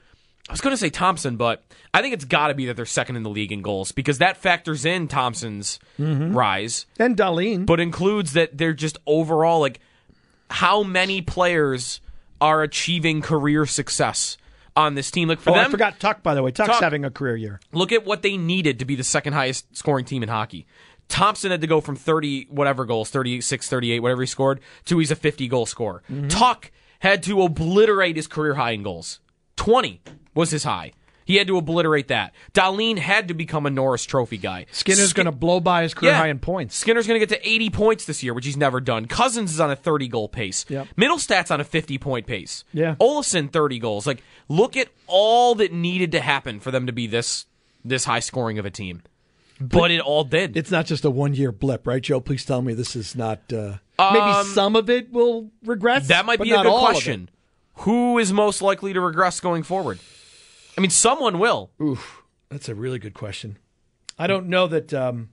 [0.49, 2.87] I was going to say Thompson, but I think it's got to be that they're
[2.87, 6.37] second in the league in goals because that factors in Thompson's mm-hmm.
[6.37, 9.81] rise and Dahlin, but includes that they're just overall like
[10.49, 12.01] how many players
[12.41, 14.37] are achieving career success
[14.77, 15.29] on this team.
[15.29, 16.53] Like for oh, them, I forgot Tuch by the way.
[16.53, 17.61] Tuch's Tuch, having a career year.
[17.73, 20.67] Look at what they needed to be the second highest scoring team in hockey.
[21.09, 25.11] Thompson had to go from 30 whatever goals, 36, 38, whatever he scored, to he's
[25.11, 26.03] a 50 goal scorer.
[26.11, 29.21] mm hmm Tuch had to obliterate his career high in goals.
[29.57, 30.01] 20
[30.37, 30.93] was his high.
[31.25, 32.33] He had to obliterate that.
[32.55, 34.67] Dahlin had to become a Norris Trophy guy.
[34.71, 36.19] Skinner's Skin- going to blow by his career Yeah.
[36.19, 36.77] high in points.
[36.77, 39.07] Skinner's going to get to 80 points this year, which he's never done.
[39.07, 40.65] Cozens is on a 30 goal pace.
[40.69, 40.87] Yep.
[40.97, 42.63] Mittelstadt's on a 50 point pace.
[42.73, 42.95] Yeah.
[43.01, 44.07] Olofsson 30 goals.
[44.07, 47.47] Like look at all that needed to happen for them to be this
[47.85, 49.03] this high scoring of a team.
[49.61, 50.57] But it all did.
[50.57, 52.21] It's not just a one year blip, right, Joe?
[52.21, 53.53] Please tell me this is not.
[53.53, 56.03] Uh, maybe some of it will regress.
[56.03, 56.93] Um, That might be a good all of it.
[56.93, 57.31] question.
[57.81, 59.99] Who is most likely to regress going forward?
[60.77, 61.71] I mean, someone will.
[61.81, 63.59] Oof, that's a really good question.
[64.19, 64.93] I don't know that.
[64.95, 65.31] Um,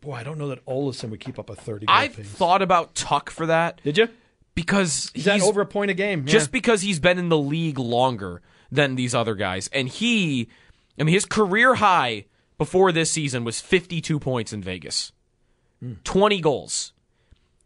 [0.00, 1.86] boy, I don't know that Olison would keep up a thirty.
[1.88, 4.08] I've thought about Tuch for that Did you?
[4.54, 6.26] because He's, over a point a game.
[6.26, 10.48] just because he's been in the league longer than these other guys, and he,
[10.98, 12.26] I mean, his career high
[12.58, 15.12] before this season was 52 points in Vegas,
[15.80, 15.94] Hmm.
[16.04, 16.92] 20 goals.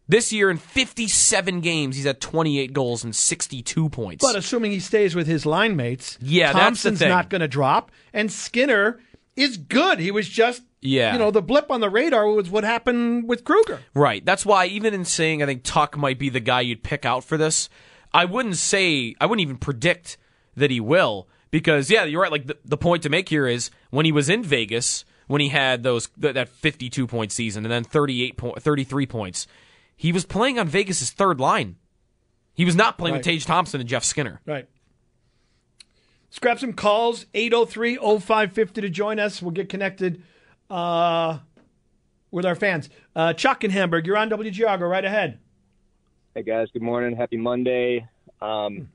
[0.06, 4.24] This year in 57 games, he's had 28 goals and 62 points.
[4.24, 8.30] But assuming he stays with his line mates, Yeah, Thompson's not going to drop, and
[8.30, 9.00] Skinner
[9.34, 9.98] is good.
[9.98, 11.12] He was just, Yeah.
[11.14, 13.80] you know, the blip on the radar was what happened with Krueger.
[13.94, 14.24] Right.
[14.24, 17.24] That's why even in saying I think Tuch might be the guy you'd pick out
[17.24, 17.68] for this,
[18.12, 20.18] I wouldn't say I wouldn't even predict
[20.54, 22.30] that he will because yeah, you're right.
[22.30, 25.48] Like the, the point to make here is when he was in Vegas, when he
[25.48, 29.46] had those th- that 52 point season and then 38 point, 33 points,
[30.04, 31.76] he was playing on Vegas's third line.
[32.52, 33.32] He was not playing with Right.
[33.32, 34.38] Tage Thompson and Jeff Skinner.
[34.44, 34.68] Right.
[36.26, 37.24] Let's grab some calls.
[37.32, 39.40] 803 0550 to join us.
[39.40, 40.22] We'll get connected
[40.68, 41.38] uh,
[42.30, 42.90] with our fans.
[43.16, 44.78] Uh, Chuck in Hamburg, you're on WGR.
[44.78, 45.38] Go right ahead.
[46.34, 47.16] Hey guys, good morning.
[47.16, 48.06] Happy Monday.
[48.42, 48.90] Um,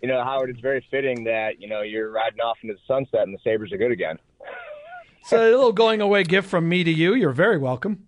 [0.00, 3.22] you know, Howard, it's very fitting that you know you're riding off into the sunset
[3.22, 4.16] and the Sabres are good again.
[5.24, 7.14] So a little going away gift from me to you.
[7.14, 8.06] You're very welcome.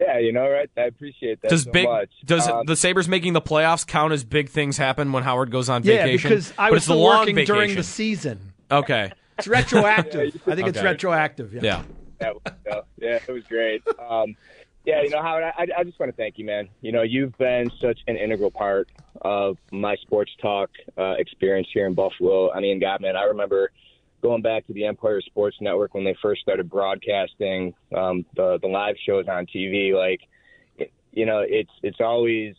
[0.00, 0.70] Yeah, you know, right?
[0.76, 2.10] I appreciate that Does so big much.
[2.24, 5.68] does Um, the Sabres making the playoffs count as big things happen when Howard goes
[5.68, 6.28] on Yeah, vacation?
[6.30, 8.52] because I but was it's the still long working during the season.
[8.70, 9.10] Okay.
[9.38, 10.40] It's retroactive.
[10.46, 11.52] I think it's retroactive.
[11.52, 11.60] Yeah.
[11.62, 11.82] Yeah.
[12.20, 13.82] that was, uh, yeah, it was great.
[14.08, 14.36] Um,
[14.84, 16.68] yeah, you know, Howard, I, I just want to thank you, man.
[16.80, 18.88] You know, you've been such an integral part
[19.22, 22.50] of my sports talk uh, experience here in Buffalo.
[22.52, 23.70] I mean, God, man, I remember
[24.22, 28.68] going back to the Empire Sports Network when they first started broadcasting um, the the
[28.68, 29.92] live shows on TV.
[29.94, 30.20] Like,
[31.12, 32.54] you know, it's it's always,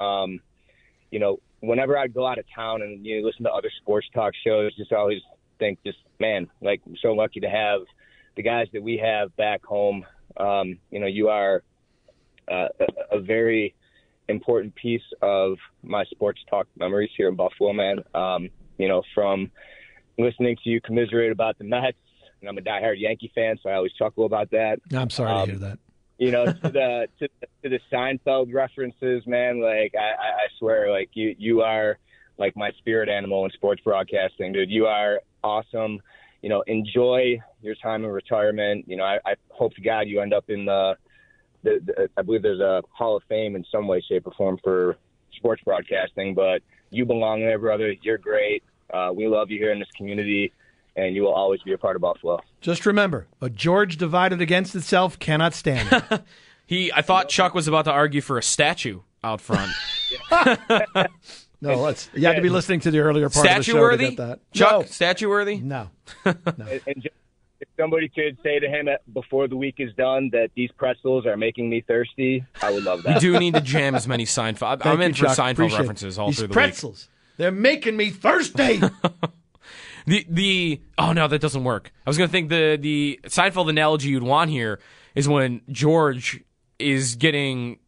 [0.00, 0.40] um,
[1.10, 4.06] you know, whenever I go out of town and you know, listen to other sports
[4.14, 5.20] talk shows, just always
[5.58, 7.82] think, just man, like I'm so lucky to have
[8.36, 10.06] the guys that we have back home.
[10.36, 11.62] Um, you know, you are
[12.50, 13.74] uh, a, a very
[14.28, 17.98] important piece of my sports talk memories here in Buffalo, man.
[18.14, 19.50] Um, you know, from
[20.18, 21.96] listening to you commiserate about the Mets,
[22.40, 24.80] and I'm a diehard Yankee fan, so I always chuckle about that.
[24.94, 25.78] I'm sorry Um, to hear that.
[26.18, 27.28] You know, to the to,
[27.62, 29.60] to the Seinfeld references, man.
[29.60, 31.98] Like I, I I swear, like you you are
[32.38, 34.70] like my spirit animal in sports broadcasting, dude.
[34.70, 36.00] You are awesome.
[36.42, 38.84] You know, enjoy your time in retirement.
[38.88, 40.96] You know, I, I hope to God you end up in the,
[41.64, 44.56] the, the I believe there's a Hall of Fame in some way, shape, or form
[44.62, 44.96] for
[45.36, 46.34] sports broadcasting.
[46.34, 47.92] But you belong there, brother.
[48.02, 48.62] You're great.
[48.92, 50.52] Uh, we love you here in this community,
[50.96, 52.40] and you will always be a part of Buffalo.
[52.60, 55.88] Just remember, a George divided against itself cannot stand.
[56.10, 56.22] it.
[56.66, 59.72] He, I thought Chuck was about to argue for a statue out front.
[61.60, 62.08] No, let's.
[62.14, 64.04] You had to be listening to the earlier part of the show worthy?
[64.04, 64.52] to get that.
[64.52, 65.56] Chuck, statue worthy?
[65.60, 65.88] No,
[66.24, 66.36] And,
[66.86, 67.14] and just,
[67.60, 71.26] if somebody could say to him at, before the week is done that these pretzels
[71.26, 73.14] are making me thirsty, I would love that.
[73.14, 74.82] We do need to jam as many Seinfeld.
[74.82, 75.36] Thank I'm in you, for Chuck.
[75.38, 76.54] Seinfeld Appreciate references all These through the week.
[76.54, 77.08] pretzels.
[77.38, 78.82] They're making me thirsty.
[80.06, 81.92] The the oh no, that doesn't work.
[82.06, 84.80] I was gonna think the the Seinfeld analogy you'd want here
[85.14, 86.42] is when George
[86.78, 87.78] is getting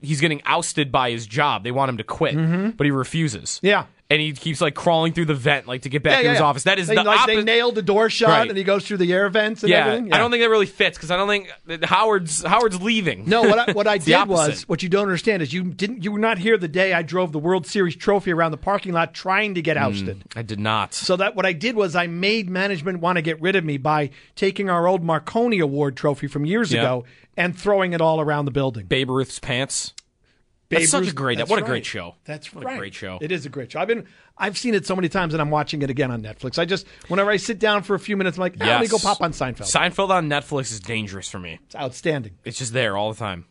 [0.00, 1.64] he's getting ousted by his job.
[1.64, 2.36] They want him to quit,
[2.76, 3.56] but he refuses.
[3.56, 3.66] Mm-hmm.
[3.66, 3.86] yeah.
[4.10, 6.30] And he keeps like crawling through the vent like to get back yeah, to yeah,
[6.30, 6.46] his yeah.
[6.46, 6.62] office.
[6.62, 7.44] That is they, the like they opposite.
[7.44, 8.48] nailed the door shut Right.
[8.48, 10.14] and he goes through the air vents and yeah, everything.
[10.14, 13.28] I don't think that really fits because I don't think Howard's Howard's leaving.
[13.28, 16.12] No, what I, what I did was what you don't understand is you didn't you
[16.12, 19.12] were not here the day I drove the World Series trophy around the parking lot
[19.12, 20.24] trying to get hmm, ousted.
[20.34, 20.94] I did not.
[20.94, 23.76] So that what I did was I made management want to get rid of me
[23.76, 27.04] by taking our old Marconi Award trophy from years ago
[27.36, 28.86] and throwing it all around the building.
[28.86, 29.92] Babe Ruth's pants.
[30.68, 31.38] Babe That's such a great.
[31.48, 32.16] What a great show.
[32.24, 33.18] That's What a great show.
[33.22, 33.80] It is a great show.
[33.80, 36.58] I've been I've seen it so many times and I'm watching it again on Netflix.
[36.58, 38.88] I just whenever I sit down for a few minutes, I'm like, ah, let me
[38.88, 39.62] go pop on Seinfeld.
[39.62, 41.58] Seinfeld on Netflix is dangerous for me.
[41.64, 42.34] it's outstanding.
[42.44, 43.46] It's just there all the time.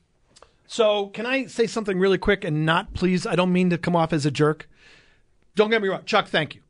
[0.70, 3.26] So, can I say something really quick and not please?
[3.26, 4.70] I don't mean to come off as a jerk.
[5.56, 6.28] Don't get me wrong, Chuck.
[6.28, 6.62] Thank you,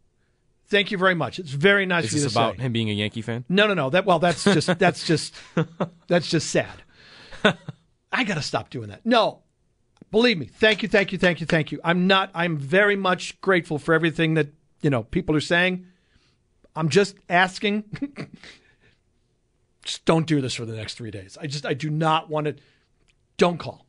[0.68, 1.40] thank you very much.
[1.40, 2.62] It's very nice Is of you this about say.
[2.62, 3.44] him being a Yankee fan?
[3.50, 3.90] No, no, no.
[3.90, 5.34] That well, that's just that's just
[6.08, 6.84] that's just sad.
[8.14, 9.06] I got to stop doing that.
[9.06, 9.42] No,
[10.12, 10.46] believe me.
[10.46, 11.80] Thank you, thank you, thank you, thank you.
[11.84, 12.32] I'm not.
[12.34, 14.48] I'm very much grateful for everything that
[14.82, 15.86] you know people are saying.
[16.76, 17.86] I'm just asking.
[19.84, 21.38] just don't do this for the next three days.
[21.42, 22.56] I just I do not want to.
[23.38, 23.86] Don't call.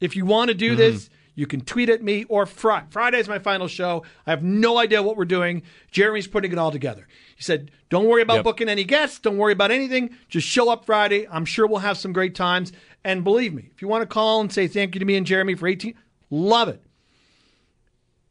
[0.00, 0.76] If you want to do Mm-hmm.
[0.78, 4.04] this, you can tweet at me or Fri- Friday's my final show.
[4.26, 5.62] I have no idea what we're doing.
[5.90, 7.06] Jeremy's putting it all together.
[7.36, 8.44] He said, "Don't worry about Yep.
[8.44, 9.18] booking any guests.
[9.18, 10.10] Don't worry about anything.
[10.28, 11.26] Just show up Friday.
[11.30, 12.72] I'm sure we'll have some great times.
[13.06, 15.24] And believe me, if you want to call and say thank you to me and
[15.24, 15.94] Jeremy for 18,
[16.28, 16.82] love it.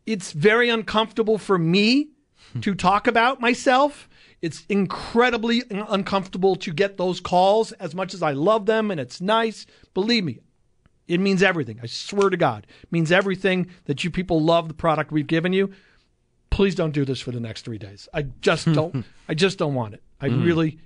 [0.05, 2.09] It's very uncomfortable for me
[2.51, 2.59] hmm.
[2.59, 4.09] to talk about myself.
[4.41, 9.21] It's incredibly uncomfortable to get those calls as much as I love them and it's
[9.21, 9.65] nice.
[9.93, 10.39] Believe me,
[11.07, 11.79] it means everything.
[11.81, 12.67] I swear to God.
[12.83, 15.71] It means everything that you people love the product we've given you.
[16.49, 18.09] Please don't do this for the next three days.
[18.13, 20.03] I just don't I just don't want it.
[20.19, 20.43] I hmm.
[20.43, 20.79] really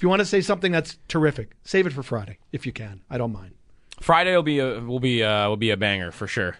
[0.00, 3.02] if you want to say something that's terrific, save it for Friday if you can.
[3.10, 3.52] I don't mind.
[4.00, 6.56] Friday will be a will be uh will be a banger for sure.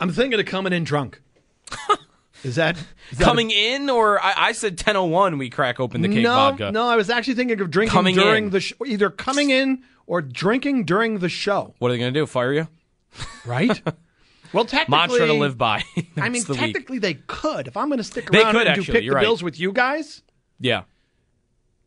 [0.00, 1.22] I'm thinking of coming in drunk.
[2.42, 2.76] Is that,
[3.10, 5.38] is that Coming in, or I, I said ten oh one.
[5.38, 6.72] We crack open the cake no, vodka.
[6.72, 8.50] No, I was actually thinking of drinking Coming during in.
[8.50, 11.74] the sh- either coming in or drinking during the show.
[11.78, 12.26] What are they going to do?
[12.26, 12.68] Fire you?
[13.46, 13.80] Right?
[14.52, 15.84] well, technically, Mantra to live by.
[16.18, 16.60] I mean, the week.
[16.60, 17.66] technically, they could.
[17.66, 18.92] If I'm going to stick around, They could, and do actually.
[18.92, 19.22] pick You're the right.
[19.22, 20.20] bills with you guys,
[20.60, 20.82] Yeah.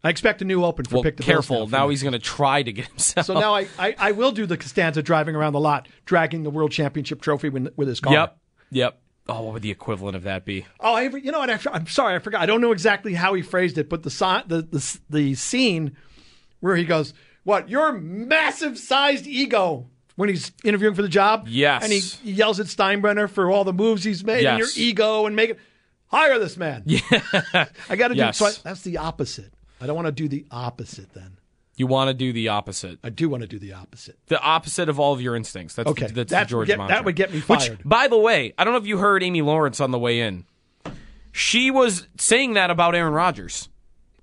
[0.03, 1.67] I expect a new open for Well, pick the careful.
[1.67, 3.25] for Now he's going to try to get himself.
[3.25, 6.49] So now I, I, I will do the Costanza driving around the lot, dragging the
[6.49, 8.13] world championship trophy with, with his car.
[8.13, 8.38] Yep.
[8.71, 8.99] Yep.
[9.29, 10.65] Oh, what would the equivalent of that be?
[10.79, 11.49] Oh, I, you know what?
[11.49, 12.41] I, am sorry, I forgot.
[12.41, 14.10] I don't know exactly how he phrased it, but the
[14.47, 15.97] the the, the scene
[16.62, 21.83] where he goes, "What your massive sized ego." When he's interviewing for the job, Yes.
[21.83, 25.36] and he, yells at Steinbrenner for all the moves he's made and your ego and
[25.36, 25.60] make it
[26.07, 26.81] hire this man.
[26.88, 27.01] Yeah,
[27.88, 28.21] I got to do.
[28.21, 28.38] Yes.
[28.39, 29.53] So I, that's the opposite.
[29.82, 31.13] I don't want to do the opposite.
[31.13, 31.38] Then
[31.76, 33.00] You want to do the opposite.
[33.04, 34.18] I do want to do the opposite.
[34.28, 35.76] The opposite of all of your instincts.
[35.76, 37.80] That's Okay, the, that's that the George get- that would get me Which, fired.
[37.86, 40.46] by the way, I don't know if you heard Amy Lawrence on the way in.
[41.32, 43.70] She was saying that about Aaron Rodgers.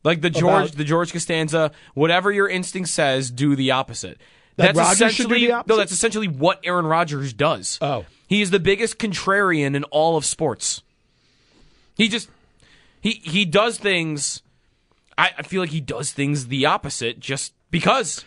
[0.02, 4.18] Like the George, About- the George Costanza, whatever your instinct says, do the opposite.
[4.56, 5.68] That that's Rodgers should do essentially the opposite?
[5.68, 5.76] no.
[5.78, 7.78] That's essentially what Aaron Rodgers does.
[7.80, 8.04] Oh.
[8.26, 10.82] he is the biggest contrarian in all of sports.
[11.96, 12.28] He just
[13.00, 14.42] he he does things.
[15.16, 18.24] I, I feel like he does things the opposite just because.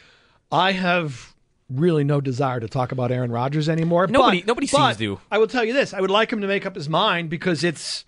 [0.49, 1.33] I have
[1.69, 4.07] really no desire to talk about Aaron Rodgers anymore.
[4.07, 5.19] Nobody- but- nobody seems to.
[5.29, 7.63] I will tell you this: I would like him to make up his mind because
[7.65, 8.05] it's.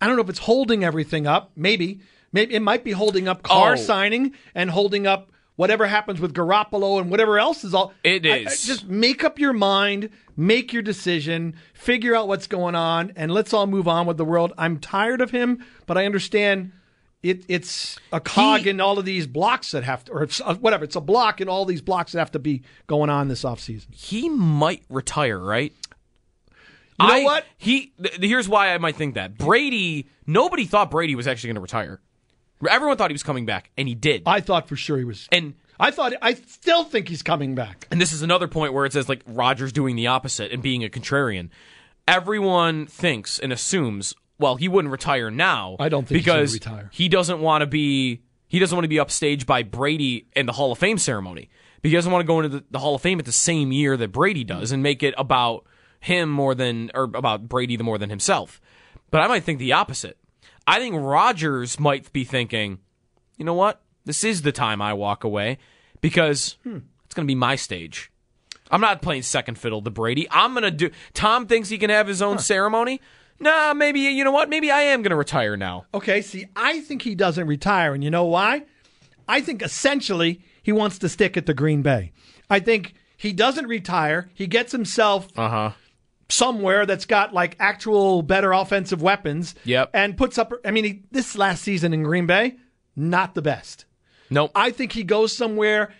[0.00, 1.50] I don't know if it's holding everything up.
[1.56, 2.00] Maybe,
[2.32, 3.76] maybe it might be holding up Carr Oh.
[3.76, 7.92] signing and holding up whatever happens with Garoppolo and whatever else is all.
[8.02, 10.08] It is I- I- just make up your mind,
[10.38, 14.24] make your decision, figure out what's going on, and let's all move on with the
[14.24, 14.54] world.
[14.56, 16.72] I'm tired of him, but I understand.
[17.24, 20.40] It, it's a cog He- in all of these blocks that have to, or it's,
[20.42, 20.84] uh, whatever.
[20.84, 23.86] It's a block in all these blocks that have to be going on this offseason.
[23.94, 25.72] he might retire, right?
[27.00, 27.44] You know I- what?
[27.58, 30.06] He th- here's why I might think that Brady.
[30.26, 32.00] Nobody thought Brady was actually going to retire.
[32.68, 34.22] Everyone thought he was coming back, and he did.
[34.26, 35.26] I thought for sure he was.
[35.32, 37.88] and I thought, I still think he's coming back.
[37.90, 40.84] and this is another point where it says like Rodgers doing the opposite and being
[40.84, 41.48] a contrarian.
[42.06, 45.76] Everyone thinks and assumes, well, he wouldn't retire now.
[45.78, 46.90] I don't think he's because retire.
[46.92, 50.52] he doesn't want to be he doesn't want to be upstaged by Brady in the
[50.52, 51.48] Hall of Fame ceremony.
[51.82, 53.72] But He doesn't want to go into the, the Hall of Fame at the same
[53.72, 55.64] year that Brady does and make it about
[56.00, 58.60] him more than or about Brady the more than himself.
[59.10, 60.16] But I might think the opposite.
[60.66, 62.78] I think Rodgers might be thinking,
[63.36, 63.82] you know what?
[64.04, 65.58] This is the time I walk away
[66.00, 66.78] because Hmm.
[67.04, 68.10] it's going to be my stage.
[68.70, 70.26] I'm not playing second fiddle to Brady.
[70.30, 70.90] I'm going to do.
[71.12, 73.00] Tom thinks he can have his own ceremony.
[73.44, 74.48] Nah, maybe you know what?
[74.48, 75.84] Maybe I am going to retire now.
[75.94, 78.64] Okay, see, I think he doesn't retire, and you know why?
[79.28, 82.12] I think essentially he wants to stick at the Green Bay.
[82.48, 84.30] I think he doesn't retire.
[84.34, 85.70] He gets himself Uh huh.
[86.28, 89.54] somewhere that's got like actual better offensive weapons.
[89.64, 89.90] Yep.
[89.94, 90.52] And puts up.
[90.64, 92.56] I mean, he, this last season in Green Bay,
[92.96, 93.84] not the best.
[94.30, 94.50] Nope.
[94.54, 95.92] I think he goes somewhere.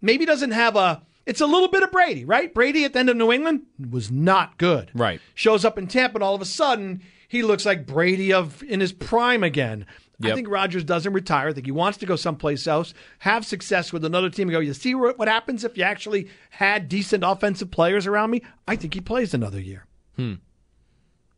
[0.00, 1.02] Maybe doesn't have a.
[1.26, 2.52] It's a little bit of Brady, right?
[2.52, 4.90] Brady at the end of New England was not good.
[4.94, 5.20] Right.
[5.34, 8.80] Shows up in Tampa, and all of a sudden he looks like Brady of in
[8.80, 9.86] his prime again.
[10.22, 11.48] I think Rodgers doesn't retire.
[11.48, 14.60] I think he wants to go someplace else, have success with another team, and go.
[14.60, 18.42] You see what happens if you actually had decent offensive players around me?
[18.66, 19.86] I think he plays another year.
[20.16, 20.34] Hmm.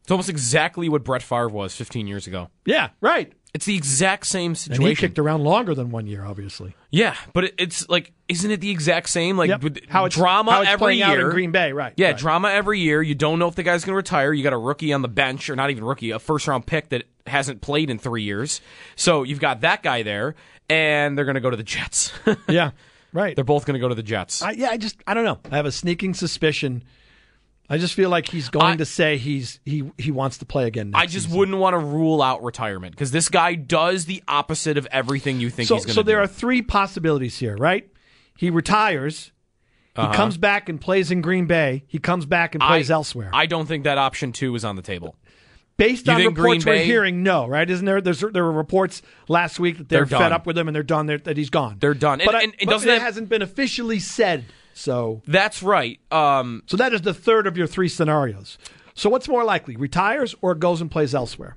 [0.02, 2.48] It's almost exactly what Brett Favre was 15 years ago.
[2.64, 3.32] Yeah, right.
[3.55, 4.86] It's the exact same And situation.
[4.88, 6.74] he kicked around longer than one year, obviously.
[6.90, 9.38] yeah, but it, it's like, isn't it the exact same?
[9.38, 9.62] Like Yep.
[9.62, 11.94] with How it's drama how it's every playing out year in Green Bay, right?
[11.97, 12.18] Yeah, right.
[12.18, 13.01] drama every year.
[13.01, 14.32] You don't know if the guy's going to retire.
[14.34, 16.90] You got a rookie on the bench, or not even rookie, a first round pick
[16.90, 18.61] that hasn't played in three years.
[18.94, 20.34] So you've got that guy there,
[20.68, 22.12] and they're going to go to the Jets.
[22.49, 22.72] yeah,
[23.14, 23.34] right.
[23.36, 24.42] they're both going to go to the Jets.
[24.42, 25.38] I, yeah, I just I don't know.
[25.51, 26.84] I have a sneaking suspicion.
[27.68, 30.66] I just feel like he's going I- to say he's he he wants to play
[30.66, 30.90] again.
[30.90, 31.38] Next I just season.
[31.38, 35.50] wouldn't want to rule out retirement because this guy does the opposite of everything you
[35.50, 36.06] think So, he's going to so do.
[36.06, 37.88] there are three possibilities here, right?
[38.36, 39.32] He retires.
[39.96, 40.12] He Uh-huh.
[40.12, 41.84] comes back and plays in Green Bay.
[41.86, 43.30] He comes back and plays I- elsewhere.
[43.32, 45.16] I don't think that option two is on the table.
[45.78, 47.68] Based You on reports Green we're hearing, no, right?
[47.68, 48.00] Isn't there?
[48.00, 50.32] There's, there were reports last week that they're, They're fed done.
[50.32, 51.04] up with him and they're done.
[51.06, 51.76] They're, that he's gone.
[51.80, 52.18] They're done.
[52.24, 54.44] But, And- I- and it but doesn't it hasn't been officially said.
[54.76, 55.98] So That's right.
[56.12, 58.58] Um, so that is the third of your three scenarios.
[58.94, 59.74] So what's more likely?
[59.76, 61.56] Retires or goes and plays elsewhere?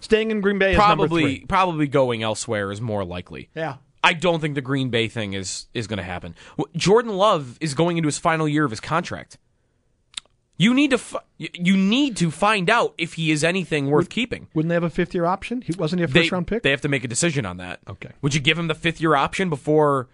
[0.00, 3.48] Staying in Green Bay probably probably going elsewhere is more likely.
[3.54, 3.76] Yeah.
[4.04, 6.34] I don't think the Green Bay thing is is going to happen.
[6.76, 9.38] Jordan Love is going into his final year of his contract.
[10.58, 14.48] You need to fi- you- need to find out if he is anything worth keeping.
[14.54, 15.60] Wouldn't they have a fifth year option?
[15.62, 16.62] He wasn't he a They, first round pick.
[16.62, 17.80] they have to make a decision on that.
[17.88, 18.10] Okay.
[18.22, 20.08] Would you give him the fifth year option before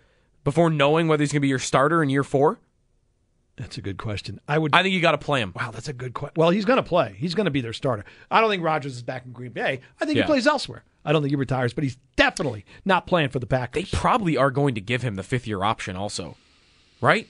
[0.45, 2.59] before knowing whether he's going to be your starter in year four?
[3.57, 4.41] That's a good question.
[4.49, 4.75] I would.
[4.75, 5.53] I think you got to play him.
[5.55, 6.35] Wow, that's a good question.
[6.37, 7.15] Well, he's going to play.
[7.19, 8.05] He's going to be their starter.
[8.31, 9.81] I don't think Rodgers is back in Green Bay.
[10.01, 10.23] I think Yeah.
[10.23, 10.85] he plays elsewhere.
[11.05, 13.91] I don't think he retires, but he's definitely not playing for the Packers.
[13.91, 16.37] They probably are going to give him the fifth year option also,
[17.01, 17.29] right?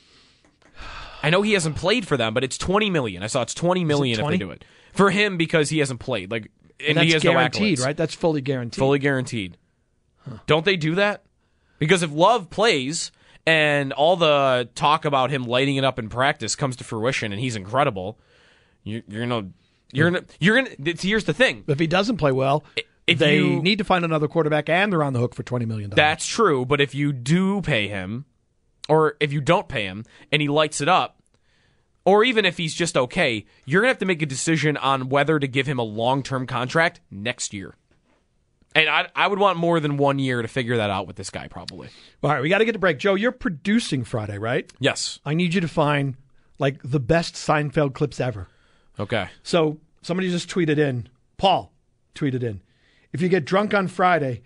[1.22, 3.22] I know he hasn't played for them, but it's twenty million.
[3.22, 4.36] I saw it's twenty million if 20?
[4.36, 6.30] they do it for him because he hasn't played.
[6.30, 6.50] Like,
[6.80, 7.96] and, and that's he has guaranteed, no right?
[7.96, 8.78] That's fully guaranteed.
[8.78, 9.56] Fully guaranteed.
[10.46, 11.24] Don't they do that?
[11.82, 13.10] Because if Love plays
[13.44, 17.40] and all the talk about him lighting it up in practice comes to fruition and
[17.40, 18.20] he's incredible,
[18.84, 19.48] you, you're gonna,
[19.92, 20.94] you're gonna, you're gonna.
[21.00, 21.64] Here's the thing.
[21.66, 22.62] If he doesn't play well,
[23.06, 25.64] If they you- need to find another quarterback, and they're on the hook for twenty
[25.66, 25.96] million dollars.
[25.96, 28.26] That's true, but if you do pay him,
[28.88, 31.20] or if you don't pay him and he lights it up,
[32.04, 35.40] or even if he's just okay, you're gonna have to make a decision on whether
[35.40, 37.74] to give him a long term contract next year.
[38.74, 41.30] And I, I would want more than one year to figure that out with this
[41.30, 41.88] guy, probably.
[42.22, 42.98] All right, we got to get to break.
[42.98, 44.70] Joe, you're producing Friday, right?
[44.78, 45.18] Yes.
[45.24, 46.16] I need you to find
[46.58, 48.48] like the best Seinfeld clips ever.
[48.98, 49.28] Okay.
[49.42, 51.72] So somebody just tweeted in, Paul
[52.14, 52.60] tweeted in,
[53.12, 54.42] if you get drunk on Friday,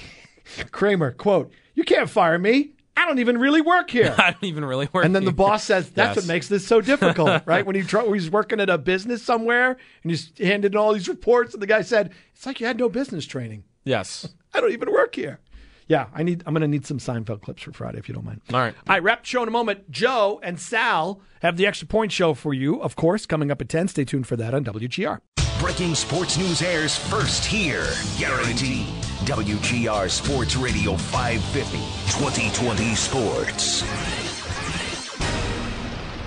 [0.70, 2.72] Kramer, quote, you can't fire me.
[2.98, 4.14] I don't even really work here.
[4.18, 5.02] I don't even really work.
[5.02, 5.02] Here.
[5.02, 5.36] And then the here.
[5.36, 6.24] boss says, "That's Yes.
[6.24, 9.22] what makes this so difficult, right?" When he tr- when he's working at a business
[9.22, 12.66] somewhere and he's handed in all these reports, and the guy said, "It's like you
[12.66, 13.64] had no business training.
[13.84, 14.28] Yes.
[14.54, 15.40] I don't even work here."
[15.86, 16.42] Yeah, I need.
[16.44, 18.42] I'm going to need some Seinfeld clips for Friday, if you don't mind.
[18.52, 18.74] All right.
[18.86, 19.90] All right, wrap show in a moment.
[19.90, 23.70] Joe and Sal have the extra point show for you, of course, coming up at
[23.70, 23.88] 10.
[23.88, 25.20] Stay tuned for that on WGR.
[25.60, 27.86] Breaking sports news airs first here.
[28.18, 28.84] Guaranteed.
[29.24, 31.76] WGR Sports Radio 550.
[32.18, 33.82] 2020 Sports.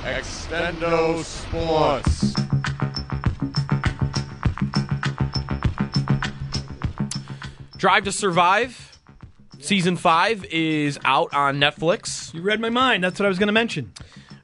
[0.04, 2.34] Extendo Sports.
[7.78, 9.00] Drive to Survive,
[9.60, 12.32] season five is out on Netflix.
[12.34, 13.04] You read my mind.
[13.04, 13.92] That's what I was going to mention.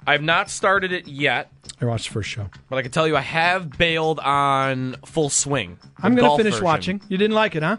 [0.08, 2.50] I have not started it yet, I watched the first show.
[2.70, 5.78] but I can tell you I have bailed on Full Swing.
[6.02, 6.66] I'm going to finish version.
[6.66, 7.02] watching.
[7.08, 7.78] You didn't like it, huh?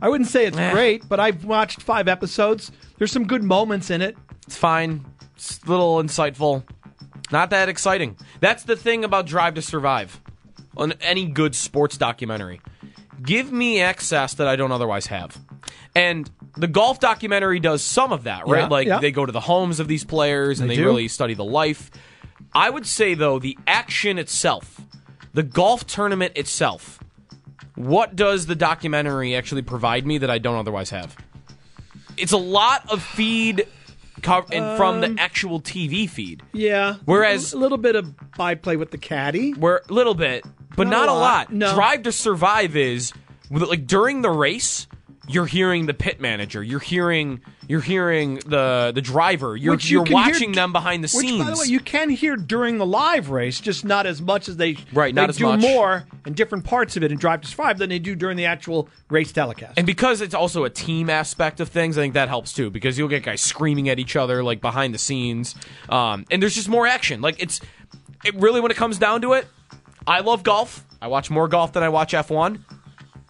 [0.00, 0.72] I wouldn't say it's Eh.
[0.72, 2.70] great, but I've watched five episodes.
[2.98, 4.16] There's some good moments in it.
[4.46, 5.04] It's fine.
[5.36, 6.64] It's a little insightful.
[7.30, 8.16] Not that exciting.
[8.40, 10.20] That's the thing about Drive to Survive
[10.76, 12.60] on any good sports documentary.
[13.22, 15.36] Give me access that I don't otherwise have.
[15.94, 18.60] And the golf documentary does some of that, right?
[18.62, 18.98] Yeah, like yeah.
[19.00, 21.90] they go to the homes of these players and They they, really study the life.
[22.54, 24.80] I would say though, the action itself,
[25.34, 27.00] the golf tournament itself,
[27.78, 31.16] what does the documentary actually provide me that I don't otherwise have?
[32.16, 33.66] It's a lot of feed
[34.22, 36.42] co- and from Um, the actual TV feed.
[36.52, 36.94] Yeah.
[37.04, 39.52] Whereas- a little bit of byplay with the caddy.
[39.52, 40.44] Where a little bit,
[40.76, 41.20] but Not a lot,
[41.50, 41.52] lot.
[41.52, 41.74] no.
[41.74, 43.12] Drive to Survive is
[43.50, 44.88] with- like during the race,
[45.28, 49.98] you're hearing the pit manager, you're hearing you're hearing the the driver, you're Which you
[49.98, 51.44] you're can hear watching them behind the Which, scenes.
[51.44, 54.56] by the way, you can hear during the live race, just not as much as
[54.56, 55.60] they Right, they not as do much.
[55.60, 58.46] more in different parts of it in Drive to Survive than they do during the
[58.46, 59.74] actual race telecast.
[59.76, 62.70] and because it's also a team aspect of things, I think that helps too.
[62.70, 65.54] Because you'll get guys screaming at each other like behind the scenes,
[65.90, 67.20] um, and there's just more action.
[67.20, 67.60] Like it's
[68.24, 69.46] it really when it comes down to it,
[70.06, 70.84] I love golf.
[71.00, 72.58] I watch more golf than I watch F1.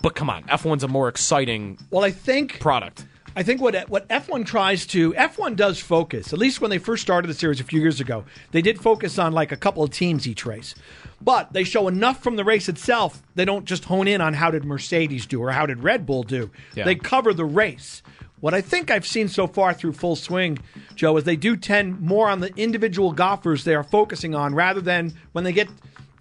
[0.00, 3.04] But come on, F1's a more exciting well, I think product.
[3.36, 6.32] I think what what F1 tries to F1 does focus.
[6.32, 9.18] At least when they first started the series a few years ago, they did focus
[9.18, 10.74] on like a couple of teams each race.
[11.20, 13.22] But they show enough from the race itself.
[13.36, 16.24] They don't just hone in on how did Mercedes do or how did Red Bull
[16.24, 16.50] do.
[16.74, 16.84] Yeah.
[16.84, 18.02] They cover the race.
[18.40, 20.58] What I think I've seen so far through Full Swing,
[20.94, 24.80] Joe, is they do tend more on the individual golfers they are focusing on rather
[24.80, 25.68] than when they get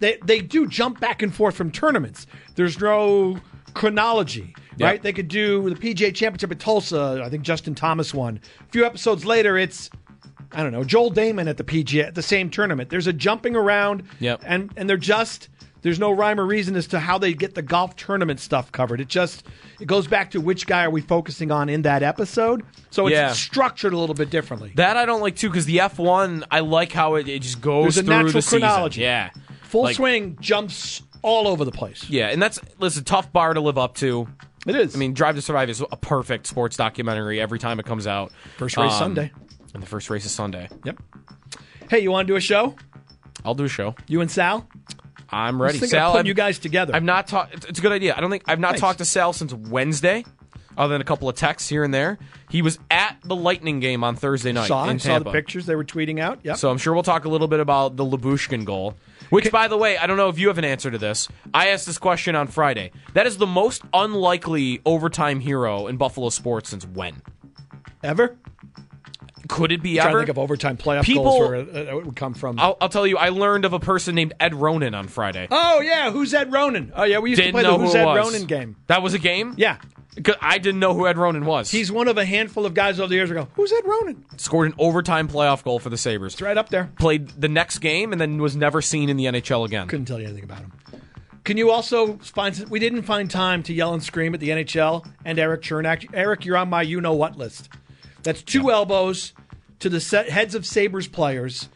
[0.00, 2.26] they they do jump back and forth from tournaments.
[2.54, 3.40] There's no
[3.74, 4.86] chronology, Yeah.
[4.86, 5.02] right?
[5.02, 7.22] They could do the PGA Championship at Tulsa.
[7.24, 8.40] I think Justin Thomas won.
[8.60, 9.90] A few episodes later, it's
[10.52, 12.88] I don't know, Joel Dahmen at the PGA at the same tournament.
[12.88, 14.42] There's a jumping around, Yep.
[14.46, 15.48] and and they're just
[15.82, 19.00] there's no rhyme or reason as to how they get the golf tournament stuff covered.
[19.00, 19.44] It just
[19.78, 22.62] it goes back to which guy are we focusing on in that episode.
[22.90, 23.32] So it's Yeah.
[23.32, 24.72] structured a little bit differently.
[24.74, 27.60] That I don't like too because the F one I like how it, it just
[27.60, 28.60] goes There's a through natural the season.
[28.60, 29.00] chronology.
[29.02, 29.30] Yeah,
[29.64, 32.08] Full Like- swing jumps all over the place.
[32.08, 34.28] Yeah, and that's listen tough bar to live up to.
[34.66, 34.94] It is.
[34.94, 38.32] I mean, Drive to Survive is a perfect sports documentary every time it comes out.
[38.58, 39.32] First race Um, Sunday.
[39.74, 40.68] and the first race is Sunday.
[40.84, 40.98] Yep.
[41.90, 42.74] Hey, you want to do a show?
[43.44, 43.94] I'll do a show.
[44.08, 44.68] You and Sal?
[45.30, 45.78] I'm ready.
[45.78, 46.94] of Sal, putting you guys together.
[46.94, 47.54] I've not talked.
[47.68, 48.14] It's a good idea.
[48.16, 48.80] I don't think I've not Nice.
[48.80, 50.24] talked to Sal since Wednesday,
[50.76, 52.18] other than a couple of texts here and there.
[52.50, 55.76] He was at the Lightning game on Thursday night saw, in saw the pictures they
[55.76, 56.40] were tweeting out.
[56.44, 56.56] Yep.
[56.56, 58.94] So I'm sure we'll talk a little bit about the Lyubushkin goal.
[59.30, 61.28] Which, by the way, I don't know if you have an answer to this.
[61.52, 62.92] I asked this question on Friday.
[63.14, 67.22] That is the most unlikely overtime hero in Buffalo sports since when?
[68.02, 68.36] Ever?
[69.48, 71.88] Could it be I'm trying to think of overtime playoff People- goals where uh, it,
[71.88, 72.58] it would come from.
[72.58, 75.48] I'll, I'll tell you, I learned of a person named Ed Ronan on Friday.
[75.50, 76.92] Oh yeah, who's Ed Ronan?
[76.94, 78.26] Oh yeah, we used Didn't to play the Who's it Ed was.
[78.34, 78.76] Ronan game.
[78.88, 79.54] That was a game?
[79.56, 79.78] Yeah,
[80.40, 81.70] I didn't know who Ed Ronan was.
[81.70, 83.48] he's one of a handful of guys over the years ago.
[83.54, 84.24] Who's Ed Ronan?
[84.36, 86.34] scored an overtime playoff goal for the Sabres.
[86.34, 86.90] It's right up there.
[86.98, 89.86] Played the next game and then was never seen in the NHL again.
[89.88, 90.72] Couldn't tell you anything about him.
[91.44, 92.62] Can you also find?
[92.68, 96.10] We didn't find time to yell and scream at the NHL and Erik Cernak.
[96.12, 97.70] Erik, you're on my you know what list.
[98.22, 99.32] That's two elbows
[99.78, 101.68] to the set, heads of Sabres players.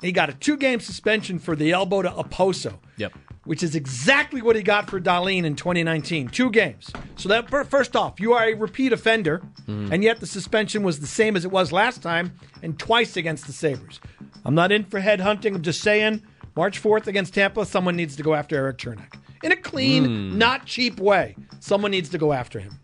[0.00, 2.78] He got a two game suspension for the elbow to Okposo.
[2.96, 3.12] Yep.
[3.48, 6.28] Which is exactly what he got for Dahlin in 2019.
[6.28, 6.92] Two games.
[7.16, 9.92] So that first off, you are a repeat offender, Mm-hmm.
[9.92, 12.32] and yet the suspension was the same as it was last time,
[12.62, 14.00] and twice against the Sabres.
[14.44, 15.54] I'm not in for head hunting.
[15.54, 16.22] I'm just saying,
[16.56, 20.38] March 4th against Tampa, someone needs to go after Erik Cernak in a clean, Hmm.
[20.38, 21.36] not cheap way.
[21.60, 22.78] Someone needs to go after him.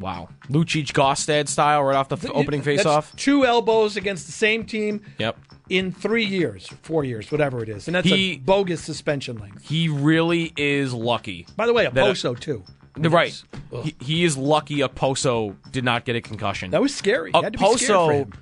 [0.00, 0.28] Wow.
[0.48, 3.14] Lucic Gostad style right off the f- opening faceoff.
[3.16, 5.36] Two elbows against the same team Yep.
[5.68, 9.68] in three years, four years, whatever it is, and that's He- a bogus suspension length.
[9.68, 11.46] He really is lucky.
[11.56, 12.64] By the way, That- Okposo too.
[12.96, 13.40] Right.
[13.84, 16.72] He, he is lucky Okposo did not get a concussion.
[16.72, 17.30] That was scary.
[17.34, 18.34] You had to be scared for Okposo,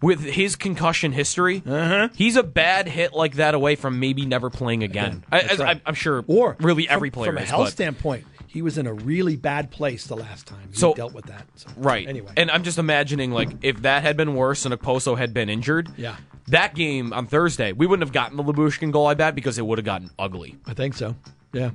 [0.00, 2.08] with his concussion history, Uh-huh.
[2.16, 5.22] he's a bad hit like that away from maybe never playing again.
[5.30, 5.80] I, That's as- right.
[5.86, 8.60] I, am sure Or really from- every player from a is, health but- standpoint, he
[8.60, 11.46] was in a really bad place the last time he So- dealt with that.
[11.54, 12.06] So, Right.
[12.06, 15.48] Anyway, And I'm just imagining, like, if that had been worse and Okposo had been
[15.48, 16.16] injured, Yeah.
[16.48, 19.64] that game on Thursday, we wouldn't have gotten the Lyubushkin goal, I bet, because it
[19.64, 20.56] would have gotten ugly.
[20.66, 21.16] I think so.
[21.54, 21.70] Yeah.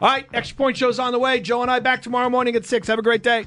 [0.00, 1.40] All right, extra point show's on the way.
[1.40, 2.86] Joe and I back tomorrow morning at six.
[2.86, 3.46] Have a great day.